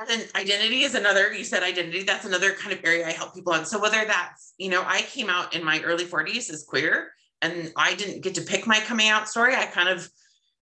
[0.00, 3.34] And then identity is another, you said identity, that's another kind of area I help
[3.34, 3.66] people on.
[3.66, 7.10] So whether that's, you know, I came out in my early 40s as queer
[7.42, 9.52] and I didn't get to pick my coming out story.
[9.56, 10.08] I kind of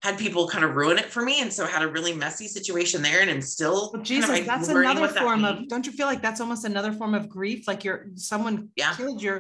[0.07, 1.41] had people kind of ruin it for me.
[1.41, 4.39] And so I had a really messy situation there and I'm still Well, kind Jesus,
[4.41, 7.15] of that's another what that form of, don't you feel like that's almost another form
[7.15, 7.67] of grief?
[7.67, 8.93] Like you're, someone Yeah.
[8.99, 9.39] killed your,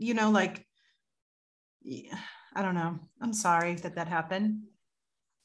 [0.00, 0.66] you know, like,
[2.54, 2.98] I don't know.
[3.20, 4.62] I'm sorry that that happened.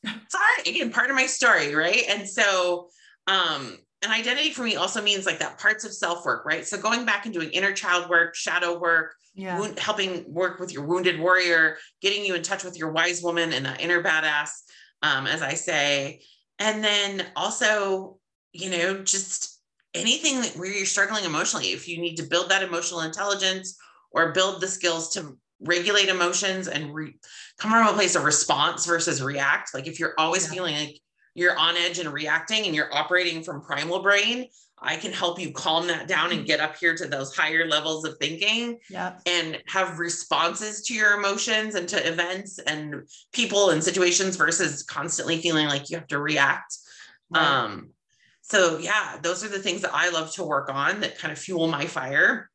[0.05, 2.89] sorry again part of my story right and so
[3.25, 6.77] um and identity for me also means like that parts of self work right so
[6.77, 9.57] going back and doing inner child work shadow work Yeah.
[9.59, 13.51] wound, helping work with your wounded warrior getting you in touch with your wise woman
[13.51, 14.49] and that inner badass
[15.01, 16.21] um as i say
[16.59, 18.19] and then also
[18.51, 19.59] you know just
[19.95, 23.75] anything that where you're struggling emotionally if you need to build that emotional intelligence
[24.15, 27.15] or build the skills to regulate emotions and re-
[27.59, 29.73] come from a place of response versus react.
[29.73, 30.51] Like if you're always Yeah.
[30.53, 30.99] feeling like
[31.35, 34.47] you're on edge and reacting and you're operating from primal brain,
[34.81, 38.05] I can help you calm that down and get up here to those higher levels
[38.05, 39.17] of thinking Yeah.
[39.25, 45.41] and have responses to your emotions and to events and people and situations versus constantly
[45.41, 46.77] feeling like you have to react.
[47.29, 47.43] Right.
[47.45, 47.89] Um,
[48.41, 51.39] so yeah, those are the things that I love to work on that kind of
[51.39, 52.49] fuel my fire.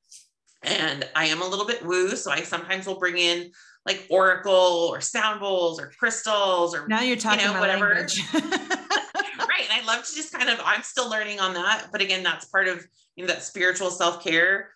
[0.62, 3.50] And I am a little bit woo, so I sometimes will bring in
[3.86, 7.88] like oracle or sound bowls or crystals or now you're talking know, my whatever.
[8.34, 9.66] right.
[9.70, 12.44] And I love to just kind of I'm still learning on that, but again, that's
[12.46, 12.84] part of
[13.16, 14.70] you know that spiritual self care.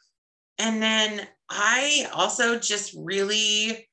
[0.59, 3.89] And then I also just really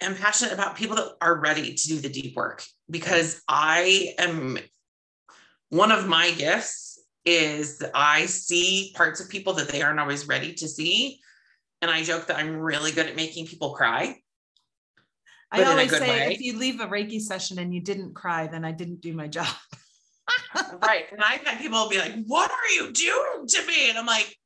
[0.00, 4.58] am passionate about people that are ready to do the deep work because I am
[5.68, 6.93] one of my gifts
[7.24, 11.20] is that I see parts of people that they aren't always ready to see.
[11.80, 14.16] And I joke that I'm really good at making people cry.
[15.50, 16.34] I but in a always say way.
[16.34, 19.28] if you leave a Reiki session and you didn't cry, then I didn't do my
[19.28, 19.46] job.
[20.82, 21.04] right.
[21.12, 23.90] And I've had people be like, What are you doing to me?
[23.90, 24.36] And I'm like,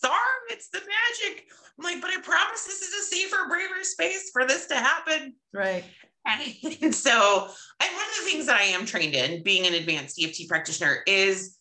[0.00, 0.14] Sorry,
[0.50, 1.44] it's the magic.
[1.78, 5.34] I'm like, But I promise this is a safer, braver space for this to happen.
[5.52, 5.84] Right.
[6.26, 10.20] And so, I, one of the things that I am trained in, being an advanced
[10.22, 11.55] EFT practitioner, is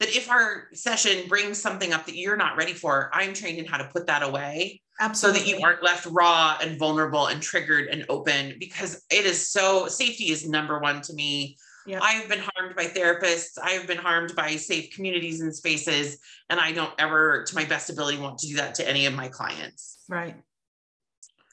[0.00, 3.64] that if our session brings something up that you're not ready for, I'm trained in
[3.64, 4.80] how to put that away
[5.12, 9.48] so that you aren't left raw and vulnerable and triggered and open because it is
[9.48, 11.56] so safety is number one to me.
[11.86, 12.00] Yep.
[12.02, 13.58] I've been harmed by therapists.
[13.62, 16.18] I've been harmed by safe communities and spaces.
[16.50, 19.14] And I don't ever, to my best ability, want to do that to any of
[19.14, 19.98] my clients.
[20.08, 20.36] Right.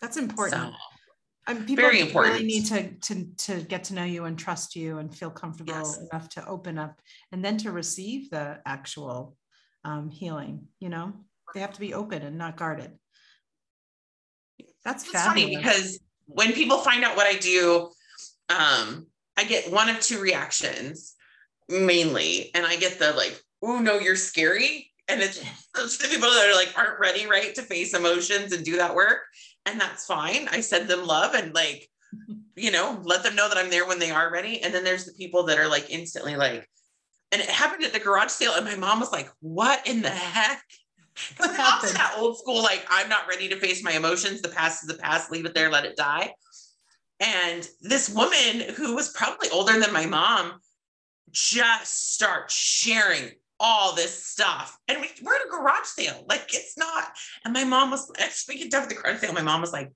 [0.01, 0.73] That's important.
[0.73, 0.77] So,
[1.47, 5.15] People very really need to to to get to know you and trust you and
[5.15, 5.99] feel comfortable Yes.
[6.11, 6.99] enough to open up
[7.31, 9.37] and then to receive the actual
[9.83, 10.67] um, healing.
[10.79, 11.13] You know,
[11.53, 12.91] they have to be open and not guarded.
[14.83, 17.91] That's it's funny because when people find out what I do,
[18.49, 21.15] um, I get one of two reactions
[21.69, 22.51] mainly.
[22.53, 24.91] And I get the like, oh no, you're scary.
[25.07, 25.43] And it's
[25.75, 28.95] those the people that are like aren't ready, right, to face emotions and do that
[28.95, 29.19] work.
[29.65, 30.47] And that's fine.
[30.49, 31.89] I send them love and like,
[32.55, 34.61] you know, let them know that I'm there when they are ready.
[34.61, 36.69] And then there's the people that are like instantly like,
[37.31, 38.53] and it happened at the garage sale.
[38.55, 40.61] And my mom was like, what in the heck?
[41.29, 44.41] Because my mom's that old school, like, I'm not ready to face my emotions.
[44.41, 46.33] The past is the past, leave it there, let it die.
[47.19, 50.59] And this woman who was probably older than my mom
[51.31, 54.77] just starts sharing all this stuff.
[54.87, 56.25] And we, we're at a garage sale.
[56.27, 57.05] Like, it's not.
[57.43, 59.73] And my mom was, as we get done with the garage sale, my mom was
[59.73, 59.91] like,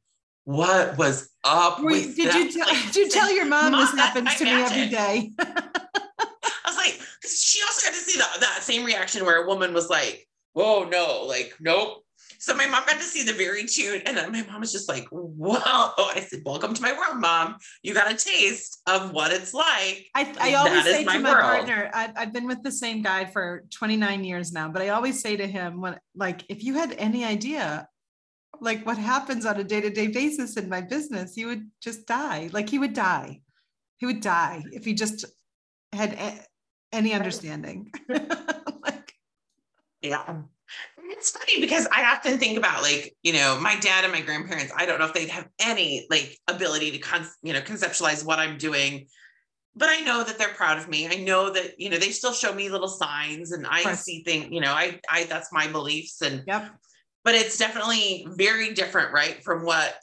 [0.45, 2.35] what was up Were with did that?
[2.35, 5.31] you tell, Like, did you tell your mom, Mom, this happens to me every day?
[5.39, 9.73] I was like, she also got to see that, that same reaction where a woman
[9.73, 12.03] was like, whoa, no, like, nope.
[12.39, 14.01] So my mom got to see the very tune.
[14.05, 17.57] and then my mom was just like, "Whoa!" I said, "Welcome to my world, mom.
[17.83, 21.31] You got a taste of what it's like." I, I always say my to my
[21.31, 21.43] world.
[21.43, 25.21] partner, I've, I've been with the same guy for 29 years now, but I always
[25.21, 27.87] say to him, "When like, if you had any idea
[28.61, 32.69] like what happens on a day-to-day basis in my business you would just die like
[32.69, 33.39] he would die
[33.97, 35.25] he would die if he just
[35.93, 36.45] had a-
[36.91, 39.13] any understanding like
[40.01, 40.41] yeah
[41.09, 44.71] it's funny because I often think about like, you know, my dad and my grandparents,
[44.75, 48.39] I don't know if they'd have any like ability to con- you know, conceptualize what
[48.39, 49.07] I'm doing.
[49.75, 51.07] But I know that they're proud of me.
[51.07, 54.47] I know that, you know, they still show me little signs and I see things,
[54.51, 56.71] you know, I I that's my beliefs and yep.
[57.23, 59.43] but it's definitely very different, right?
[59.43, 59.95] From what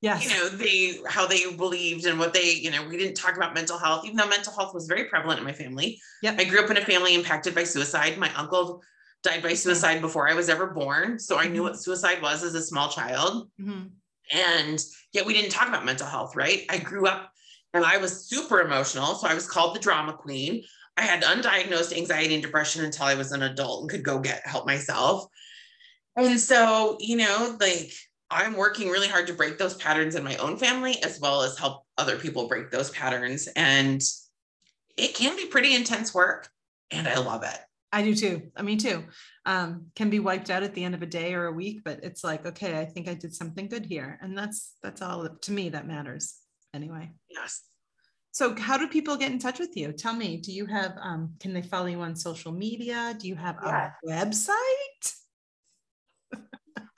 [0.00, 0.24] yes.
[0.24, 3.54] you know, they how they believed and what they, you know, we didn't talk about
[3.54, 6.00] mental health, even though mental health was very prevalent in my family.
[6.22, 6.40] Yep.
[6.40, 8.16] I grew up in a family impacted by suicide.
[8.16, 8.82] My uncle
[9.22, 11.18] died by suicide before I was ever born.
[11.18, 11.64] So I knew mm-hmm.
[11.64, 13.50] what suicide was as a small child.
[13.60, 13.88] Mm-hmm.
[14.32, 16.62] And yet we didn't talk about mental health, right?
[16.70, 17.30] I grew up
[17.74, 19.14] and I was super emotional.
[19.14, 20.62] So I was called the drama queen.
[20.96, 24.46] I had undiagnosed anxiety and depression until I was an adult and could go get
[24.46, 25.26] help myself.
[26.16, 27.92] And so, you know, like
[28.30, 31.58] I'm working really hard to break those patterns in my own family as well as
[31.58, 33.48] help other people break those patterns.
[33.56, 34.02] And
[34.96, 36.48] it can be pretty intense work.
[36.90, 37.58] And I love it.
[37.92, 38.50] I do too.
[38.56, 39.04] I mean, too.
[39.46, 42.00] Um, can be wiped out at the end of a day or a week, but
[42.04, 45.52] it's like, okay, I think I did something good here, and that's that's all to
[45.52, 46.36] me that matters.
[46.72, 47.10] Anyway.
[47.28, 47.62] Yes.
[48.32, 49.92] So, how do people get in touch with you?
[49.92, 50.36] Tell me.
[50.36, 50.94] Do you have?
[51.02, 53.16] Um, can they follow you on social media?
[53.18, 55.14] Do you have a website?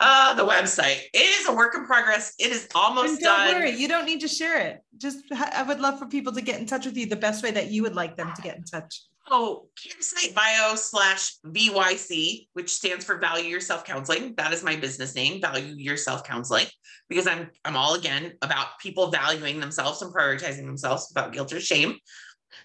[0.00, 1.00] uh, the website.
[1.14, 2.34] It is a work in progress.
[2.38, 3.54] It is almost and don't done.
[3.54, 4.82] worry, you don't need to share it.
[4.98, 7.50] Just I would love for people to get in touch with you the best way
[7.52, 9.02] that you would like them to get in touch.
[9.30, 14.34] Oh, campsite bio slash VYC, which stands for Value Yourself Counseling.
[14.36, 16.66] That is my business name, Value Yourself Counseling,
[17.08, 21.60] because I'm I'm all again about people valuing themselves and prioritizing themselves without guilt or
[21.60, 21.96] shame.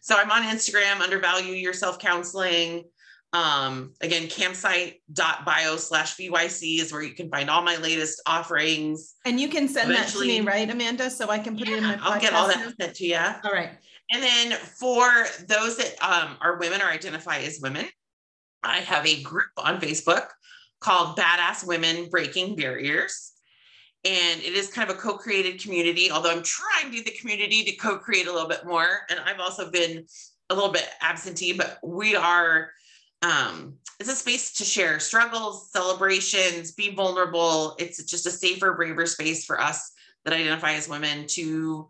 [0.01, 2.85] So I'm on Instagram under Value Yourself Counseling.
[3.33, 9.15] Um, again, campsite.bio slash VYC is where you can find all my latest offerings.
[9.25, 11.09] And you can send Eventually, that to me, right, Amanda?
[11.09, 12.01] So I can put yeah, it in my podcast.
[12.01, 13.19] I'll get all that sent to you.
[13.43, 13.71] All right.
[14.11, 17.85] And then for those that um, are women or identify as women,
[18.63, 20.27] I have a group on Facebook
[20.79, 23.33] called Badass Women Breaking Barriers.
[24.05, 27.19] And it is kind of a co created community, although I'm trying to get the
[27.19, 29.01] community to co create a little bit more.
[29.09, 30.05] And I've also been
[30.49, 32.69] a little bit absentee, but we are,
[33.21, 37.75] um, it's a space to share struggles, celebrations, be vulnerable.
[37.79, 39.91] It's just a safer, braver space for us
[40.23, 41.89] that identify as women to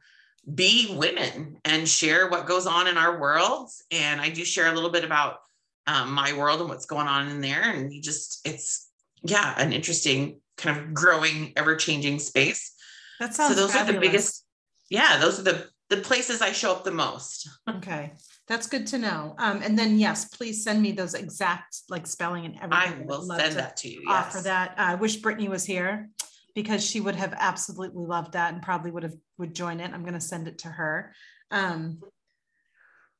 [0.53, 3.83] be women and share what goes on in our worlds.
[3.91, 5.39] And I do share a little bit about
[5.87, 7.61] um, my world and what's going on in there.
[7.61, 8.89] And you just, it's,
[9.23, 12.73] yeah, an interesting kind of growing, ever changing space.
[13.19, 13.89] That sounds so those fabulous.
[13.89, 14.45] are the biggest,
[14.89, 17.49] yeah, those are the, the places I show up the most.
[17.69, 18.13] okay.
[18.47, 19.35] That's good to know.
[19.39, 23.01] Um, and then yes, please send me those exact like spelling and everything.
[23.01, 24.03] I will send that to you.
[24.07, 24.27] Yes.
[24.27, 24.75] Offer that.
[24.77, 26.09] I wish Brittany was here
[26.57, 29.93] because she would have absolutely loved that and probably would have would join it.
[29.93, 31.13] I'm going to send it to her.
[31.51, 32.01] Um,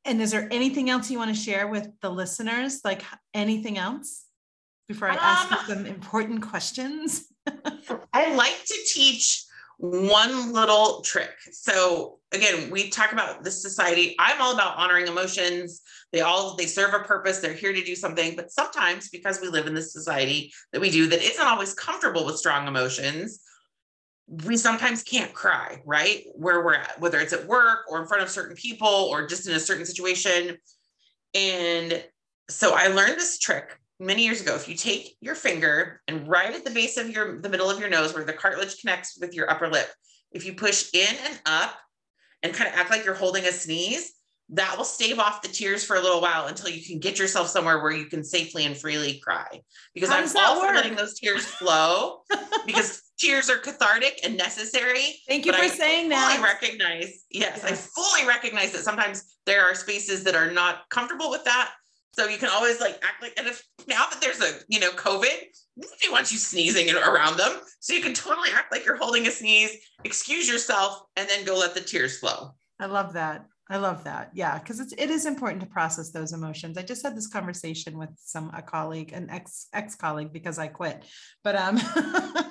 [0.06, 2.82] and is there anything else you want to share with the listeners?
[2.84, 3.04] Like
[3.36, 4.26] anything else
[4.88, 7.28] before I ask um, you some important questions?
[8.12, 9.46] I like to teach
[9.78, 11.34] one little trick.
[11.52, 14.16] So again, we talk about this society.
[14.20, 15.82] I'm all about honoring emotions.
[16.12, 17.40] They all they serve a purpose.
[17.40, 18.36] They're here to do something.
[18.36, 22.26] But sometimes because we live in this society that we do that isn't always comfortable
[22.26, 23.40] with strong emotions,
[24.46, 26.24] we sometimes can't cry, right?
[26.34, 29.48] Where we're at, whether it's at work or in front of certain people or just
[29.48, 30.58] in a certain situation.
[31.34, 32.04] And
[32.50, 36.54] so I learned this trick many years ago, if you take your finger and right
[36.54, 39.34] at the base of your the middle of your nose where the cartilage connects with
[39.34, 39.88] your upper lip,
[40.32, 41.76] if you push in and up
[42.44, 44.14] and kind of act like you're holding a sneeze,
[44.50, 47.48] that will stave off the tears for a little while until you can get yourself
[47.48, 49.62] somewhere where you can safely and freely cry.
[49.94, 52.22] Because I'm all for letting those tears flow
[52.66, 55.16] because tears are cathartic and necessary.
[55.28, 56.38] Thank you for I saying that.
[56.40, 60.90] I recognize, yes, yes, I fully recognize that sometimes there are spaces that are not
[60.90, 61.72] comfortable with that.
[62.18, 64.90] So you can always like act like, and if now that there's a, you know,
[64.92, 65.38] COVID,
[65.76, 67.60] nobody wants you sneezing around them.
[67.80, 71.56] So you can totally act like you're holding a sneeze, excuse yourself, and then go
[71.56, 72.56] let the tears flow.
[72.80, 73.46] I love that.
[73.70, 74.32] I love that.
[74.34, 76.78] Yeah, because it's it is important to process those emotions.
[76.78, 80.68] I just had this conversation with some a colleague, an ex ex colleague, because I
[80.68, 81.04] quit.
[81.44, 81.78] But um,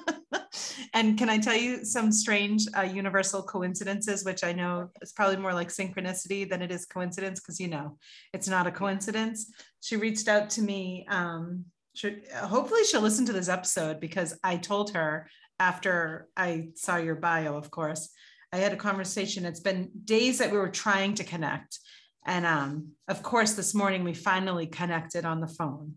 [0.97, 5.37] and can I tell you some strange uh, universal coincidences, which I know is probably
[5.37, 7.99] more like synchronicity than it is coincidence, because you know
[8.33, 9.53] it's not a coincidence.
[9.83, 14.57] She reached out to me um, should, hopefully she'll listen to this episode because I
[14.57, 15.29] told her
[15.61, 18.09] after I saw your bio, of course,
[18.51, 19.45] I had a conversation.
[19.45, 21.79] It's been days that we were trying to connect.
[22.25, 25.97] And um, of course, this morning we finally connected on the phone.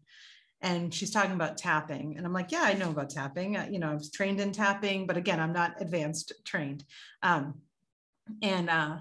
[0.62, 2.18] And she's talking about tapping.
[2.18, 3.58] And I'm like, yeah, I know about tapping.
[3.58, 6.84] Uh, you know, I was trained in tapping, but again, I'm not advanced trained.
[7.24, 7.56] Um,
[8.42, 8.98] and uh,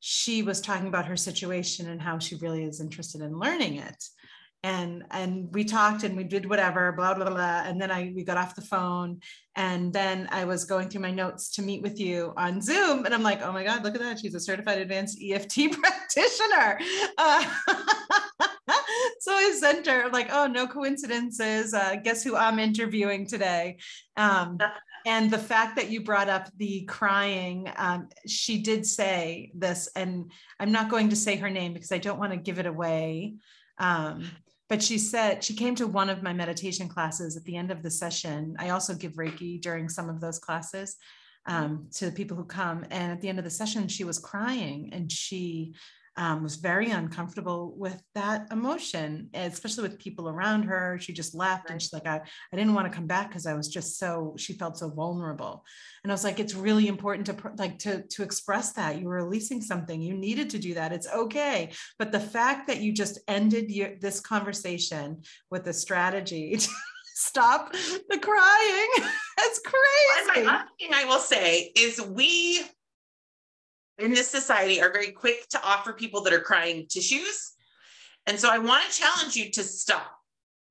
[0.00, 4.02] she was talking about her situation and how she really is interested in learning it
[4.62, 8.22] and and we talked and we did whatever blah blah blah and then i we
[8.22, 9.18] got off the phone
[9.56, 13.14] and then i was going through my notes to meet with you on zoom and
[13.14, 16.78] i'm like oh my god look at that she's a certified advanced eft practitioner
[17.16, 17.44] uh,
[19.20, 23.76] so i sent her I'm like oh no coincidences uh, guess who i'm interviewing today
[24.16, 24.58] um,
[25.06, 30.32] and the fact that you brought up the crying um, she did say this and
[30.58, 33.34] i'm not going to say her name because i don't want to give it away
[33.78, 34.28] um,
[34.68, 37.82] but she said she came to one of my meditation classes at the end of
[37.82, 38.54] the session.
[38.58, 40.96] I also give Reiki during some of those classes
[41.46, 42.84] um, to the people who come.
[42.90, 45.74] And at the end of the session, she was crying and she
[46.20, 50.98] um, was very uncomfortable with that emotion, especially with people around her.
[51.00, 51.72] She just left right.
[51.72, 52.20] and she's like, I,
[52.52, 55.64] I didn't want to come back because I was just so, she felt so vulnerable.
[56.04, 59.14] And I was like, it's really important to like to, to express that you were
[59.14, 60.92] releasing something, you needed to do that.
[60.92, 61.72] It's okay.
[61.98, 66.68] But the fact that you just ended your, this conversation with a strategy to
[67.14, 68.88] stop the crying.
[69.38, 70.46] That's crazy.
[70.46, 72.62] Well, thing I will say is we
[74.00, 77.52] in this society are very quick to offer people that are crying tissues.
[78.26, 80.10] And so I want to challenge you to stop.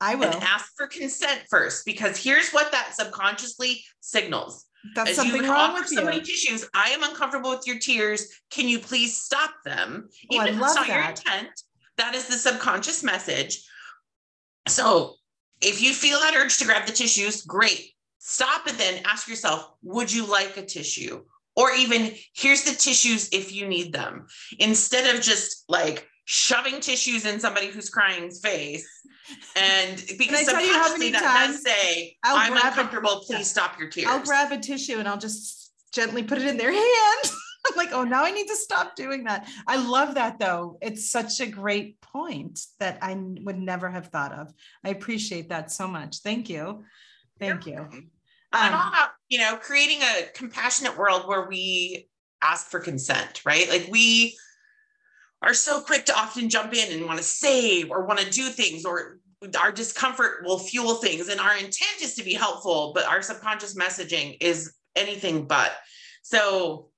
[0.01, 0.25] I will.
[0.25, 4.65] And ask for consent first, because here's what that subconsciously signals.
[4.95, 6.67] That's As something wrong with so many tissues.
[6.73, 8.39] I am uncomfortable with your tears.
[8.49, 10.07] Can you please stop them?
[10.31, 10.95] Oh, Even if it's not that.
[10.95, 11.49] your intent,
[11.97, 13.61] that is the subconscious message.
[14.69, 15.15] So
[15.61, 17.91] if you feel that urge to grab the tissues, great.
[18.19, 21.23] Stop and then ask yourself, would you like a tissue?
[21.59, 24.27] Or even here's the tissues if you need them.
[24.59, 28.87] Instead of just like shoving tissues in somebody who's crying's face
[29.55, 33.49] and because Can I tell you how many times say i am uncomfortable a, please
[33.49, 34.07] stop your tears.
[34.07, 37.31] I'll grab a tissue and i'll just gently put it in their hand.
[37.67, 39.49] I'm like oh now i need to stop doing that.
[39.67, 40.77] I love that though.
[40.81, 44.53] It's such a great point that i would never have thought of.
[44.85, 46.19] I appreciate that so much.
[46.19, 46.85] Thank you.
[47.39, 47.89] Thank you.
[48.53, 52.09] I'm you know, creating a compassionate world where we
[52.41, 53.69] ask for consent, right?
[53.69, 54.35] Like we
[55.41, 58.49] are so quick to often jump in and want to save or want to do
[58.49, 59.19] things or
[59.59, 63.75] our discomfort will fuel things and our intent is to be helpful but our subconscious
[63.75, 65.71] messaging is anything but.
[66.23, 66.89] So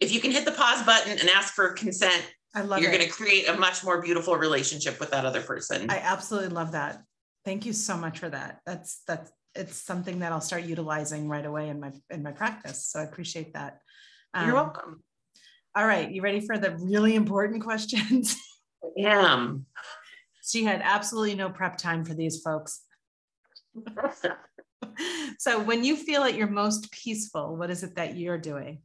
[0.00, 3.04] if you can hit the pause button and ask for consent I love you're going
[3.04, 5.88] to create a much more beautiful relationship with that other person.
[5.88, 7.00] I absolutely love that.
[7.44, 8.60] Thank you so much for that.
[8.66, 12.86] That's that's it's something that I'll start utilizing right away in my in my practice.
[12.86, 13.80] So I appreciate that.
[14.34, 15.02] Um, You're welcome.
[15.76, 18.36] All right, you ready for the really important questions?
[18.82, 19.66] I am.
[20.42, 22.80] She had absolutely no prep time for these folks.
[25.38, 28.80] so when you feel at your most peaceful, what is it that you're doing?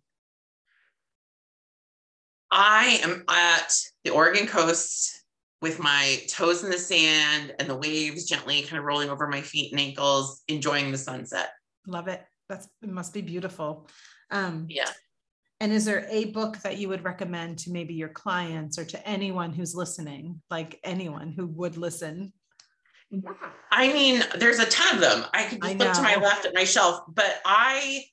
[2.51, 5.24] I am at the Oregon coast
[5.65, 9.41] with my toes in the sand and the waves gently kind of rolling over my
[9.41, 11.53] feet and ankles, enjoying the sunset.
[11.87, 12.23] Love it.
[12.47, 13.89] That's it must be beautiful.
[14.29, 14.91] Um, yeah.
[15.59, 19.09] And is there a book that you would recommend to maybe your clients or to
[19.09, 22.31] anyone who's listening, like anyone who would listen?
[23.71, 25.25] I mean, there's a ton of them.
[25.33, 28.03] I could just look to my left at my shelf, but I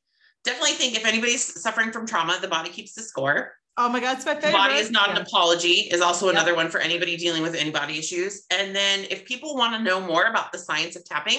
[0.42, 3.52] definitely think if anybody's suffering from trauma, the body keeps the score.
[3.78, 4.52] Oh my God, it's my favorite.
[4.52, 5.16] Body is not yeah.
[5.16, 8.44] an apology is also another one for anybody dealing with any body issues.
[8.50, 11.38] And then if people want to know more about the science of tapping,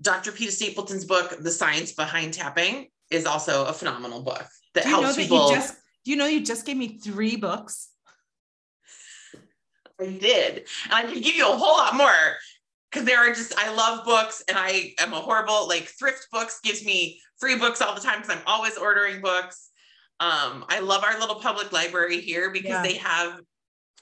[0.00, 0.32] Dr.
[0.32, 4.44] Peta Stapleton's book, The Science Behind Tapping, is also a phenomenal book
[4.74, 5.50] that helps that people.
[5.50, 7.90] Just, you know you just gave me three books?
[10.00, 10.66] I did.
[10.84, 12.10] And I can give you a whole lot more
[12.90, 16.84] because there are just I love books and I am a horrible like ThriftBooks gives
[16.84, 19.70] me free books all the time because I'm always ordering books.
[20.20, 22.82] Um, I love our little public library here because yeah.
[22.82, 23.40] they have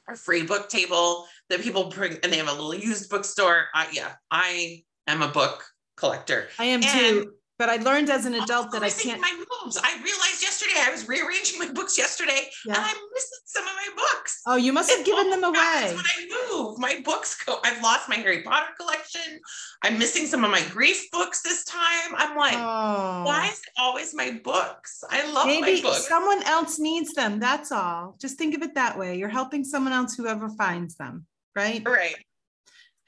[0.08, 3.66] a free book table that people bring and they have a little used bookstore.
[3.74, 5.64] Uh, yeah, I am a book
[5.96, 6.48] collector.
[6.58, 7.32] I am and too.
[7.60, 9.20] But I learned as an adult that I can't.
[9.20, 9.76] Think my moves.
[9.76, 12.72] I realized yesterday I was rearranging my books yesterday, yeah.
[12.74, 14.40] and I'm missing some of my books.
[14.46, 15.92] Oh, you must have given them away.
[15.94, 17.58] When I move, my books go.
[17.62, 19.40] I've lost my Harry Potter collection.
[19.82, 22.14] I'm missing some of my grief books this time.
[22.16, 23.24] I'm like, oh.
[23.26, 25.04] why is it always my books?
[25.10, 26.08] I love Maybe my books.
[26.08, 27.40] Someone else needs them.
[27.40, 28.16] That's all.
[28.18, 29.18] Just think of it that way.
[29.18, 31.86] You're helping someone else, whoever finds them, right?
[31.86, 32.16] Right.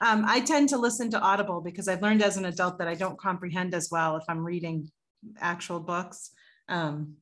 [0.01, 2.95] Um, I tend to listen to Audible because I've learned as an adult that I
[2.95, 4.91] don't comprehend as well if I'm reading
[5.39, 6.31] actual books.
[6.67, 7.15] Um,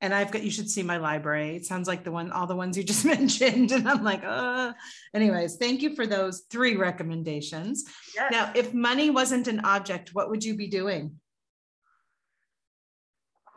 [0.00, 1.56] and I've got you should see my library.
[1.56, 4.72] It sounds like the one all the ones you just mentioned, and I'm like, uh.
[5.14, 7.84] Anyways, thank you for those three recommendations.
[8.14, 8.30] Yes.
[8.30, 11.20] Now, if money wasn't an object, what would you be doing?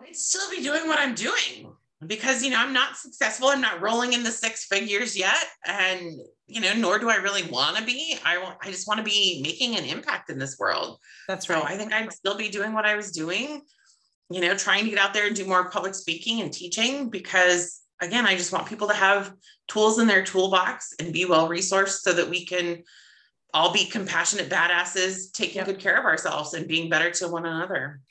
[0.01, 1.74] I'd still be doing what I'm doing
[2.06, 3.48] because you know I'm not successful.
[3.48, 7.50] I'm not rolling in the six figures yet, and you know, nor do I really
[7.50, 8.18] want to be.
[8.24, 8.58] I want.
[8.62, 11.00] I just want to be making an impact in this world.
[11.28, 11.60] That's right.
[11.60, 13.64] So I think I'd still be doing what I was doing
[14.30, 17.82] you know, trying to get out there and do more public speaking and teaching because
[18.02, 19.34] again, I just want people to have
[19.68, 22.84] tools in their toolbox and be well resourced so that we can
[23.54, 25.66] all be compassionate badasses, taking yep.
[25.66, 28.02] good care of ourselves and being better to one another.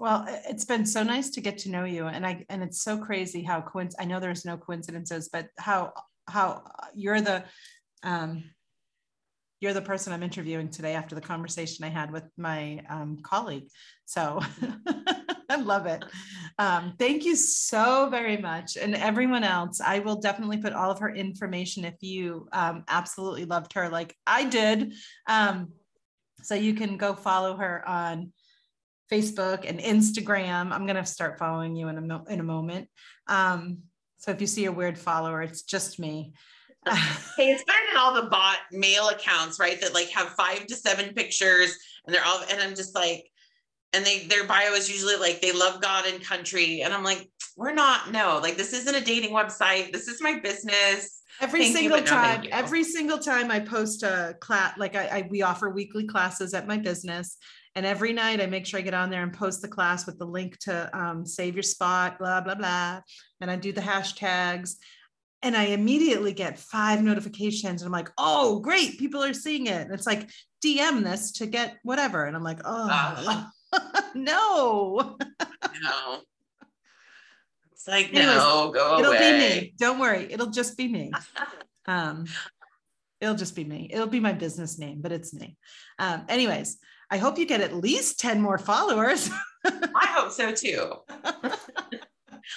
[0.00, 2.96] Well, it's been so nice to get to know you, and I and it's so
[2.96, 5.92] crazy how coinc- I know there's no coincidences, but how
[6.26, 6.62] how
[6.94, 7.44] you're the
[8.02, 8.44] um,
[9.60, 13.68] you're the person I'm interviewing today after the conversation I had with my um, colleague.
[14.06, 14.40] So
[15.50, 16.02] I love it.
[16.58, 18.78] Um, thank you so very much.
[18.78, 23.44] And everyone else, I will definitely put all of her information if you um, absolutely
[23.44, 24.94] loved her like I did.
[25.26, 25.72] Um,
[26.42, 28.32] so you can go follow her on
[29.10, 30.72] Facebook and Instagram.
[30.72, 32.88] I'm going to start following you in a, mo- in a moment.
[33.26, 33.78] Um,
[34.18, 36.32] so if you see a weird follower, it's just me.
[36.86, 39.80] hey, it's better than all the bot male accounts, right?
[39.80, 43.30] That like have five to seven pictures and they're all, and I'm just like,
[43.92, 46.82] and they their bio is usually like they love God and country.
[46.82, 49.92] And I'm like, we're not, no, like this isn't a dating website.
[49.92, 51.22] This is my business.
[51.40, 55.06] Every thank single you, time, no, every single time I post a class, like I,
[55.06, 57.36] I we offer weekly classes at my business.
[57.76, 60.18] And every night I make sure I get on there and post the class with
[60.18, 63.00] the link to um, save your spot, blah, blah, blah.
[63.40, 64.76] And I do the hashtags
[65.42, 69.82] and I immediately get five notifications and I'm like, oh, great, people are seeing it.
[69.82, 70.28] And it's like,
[70.64, 72.24] DM this to get whatever.
[72.24, 73.44] And I'm like, oh, uh,
[74.14, 75.16] no.
[75.82, 76.18] no.
[77.72, 79.32] It's like, Anyways, no, go it'll away.
[79.32, 79.74] be me.
[79.78, 80.30] Don't worry.
[80.30, 81.12] It'll just be me.
[81.86, 82.26] Um,
[83.20, 83.88] it'll just be me.
[83.90, 85.56] It'll be my business name, but it's me.
[85.98, 86.78] Um, anyways,
[87.10, 89.30] I hope you get at least 10 more followers.
[89.64, 90.94] I hope so too.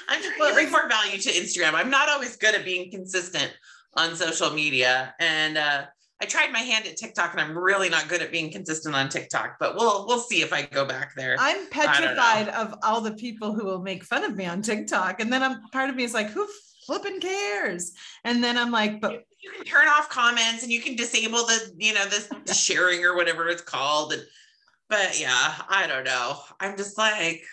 [0.10, 1.74] I'm trying to bring more value to Instagram.
[1.74, 3.51] I'm not always good at being consistent
[3.95, 5.14] on social media.
[5.20, 5.86] And uh,
[6.22, 9.10] I tried my hand at TikTok and I'm really not good at being consistent on
[9.10, 11.36] TikTok, but we'll we'll see if I go back there.
[11.38, 15.20] I'm petrified of all the people who will make fun of me on TikTok.
[15.20, 16.47] And then I'm part of me is like, who
[16.86, 17.91] flipping cares?
[18.24, 21.74] And then I'm like, but you can turn off comments and you can disable the,
[21.78, 24.14] you know, this sharing or whatever it's called.
[24.14, 24.24] And
[24.89, 26.38] but yeah, I don't know.
[26.59, 27.43] I'm just like,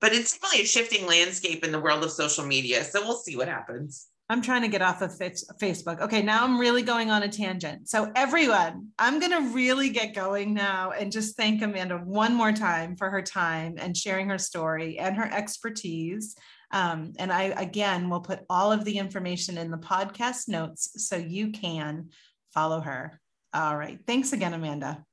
[0.00, 2.84] but it's really a shifting landscape in the world of social media.
[2.84, 4.08] So we'll see what happens.
[4.30, 6.02] I'm trying to get off of Facebook.
[6.02, 7.88] Okay, now I'm really going on a tangent.
[7.88, 12.52] So, everyone, I'm going to really get going now and just thank Amanda one more
[12.52, 16.36] time for her time and sharing her story and her expertise.
[16.72, 21.16] Um, and I, again, will put all of the information in the podcast notes so
[21.16, 22.10] you can
[22.52, 23.18] follow her.
[23.54, 23.98] All right.
[24.06, 25.06] Thanks again, Amanda.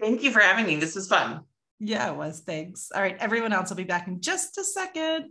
[0.00, 0.76] Thank you for having me.
[0.76, 1.42] This was fun.
[1.78, 2.40] Yeah, it was.
[2.40, 2.90] Thanks.
[2.94, 3.16] All right.
[3.18, 5.30] Everyone else will be back in just a second.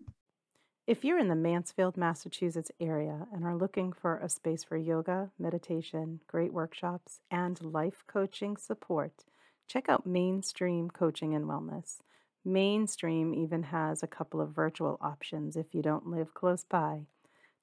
[0.88, 5.30] If you're in the Mansfield, Massachusetts area and are looking for a space for yoga,
[5.40, 9.24] meditation, great workshops, and life coaching support,
[9.68, 12.00] check out Mainstream Coaching and Wellness.
[12.44, 17.06] Mainstream even has a couple of virtual options if you don't live close by.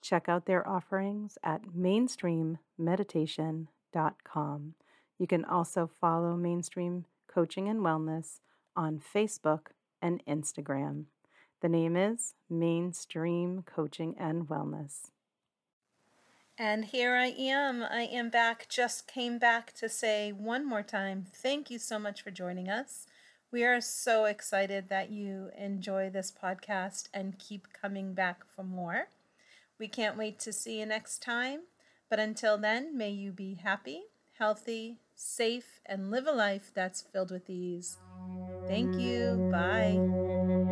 [0.01, 4.74] Check out their offerings at mainstreammeditation.com.
[5.19, 8.41] You can also follow Mainstream Coaching and Wellness
[8.77, 9.69] on Facebook
[10.01, 11.07] and Instagram.
[11.61, 15.11] The name is Mainstream Coaching and Wellness.
[16.57, 17.83] And here I am.
[17.83, 18.69] I am back.
[18.69, 23.07] Just came back to say one more time thank you so much for joining us.
[23.51, 29.09] We are so excited that you enjoy this podcast and keep coming back for more.
[29.79, 31.62] We can't wait to see you next time.
[32.11, 34.03] But until then, may you be happy,
[34.39, 37.99] healthy, safe, and live a life that's filled with ease.
[38.69, 39.49] Thank you.
[39.51, 40.64] Bye.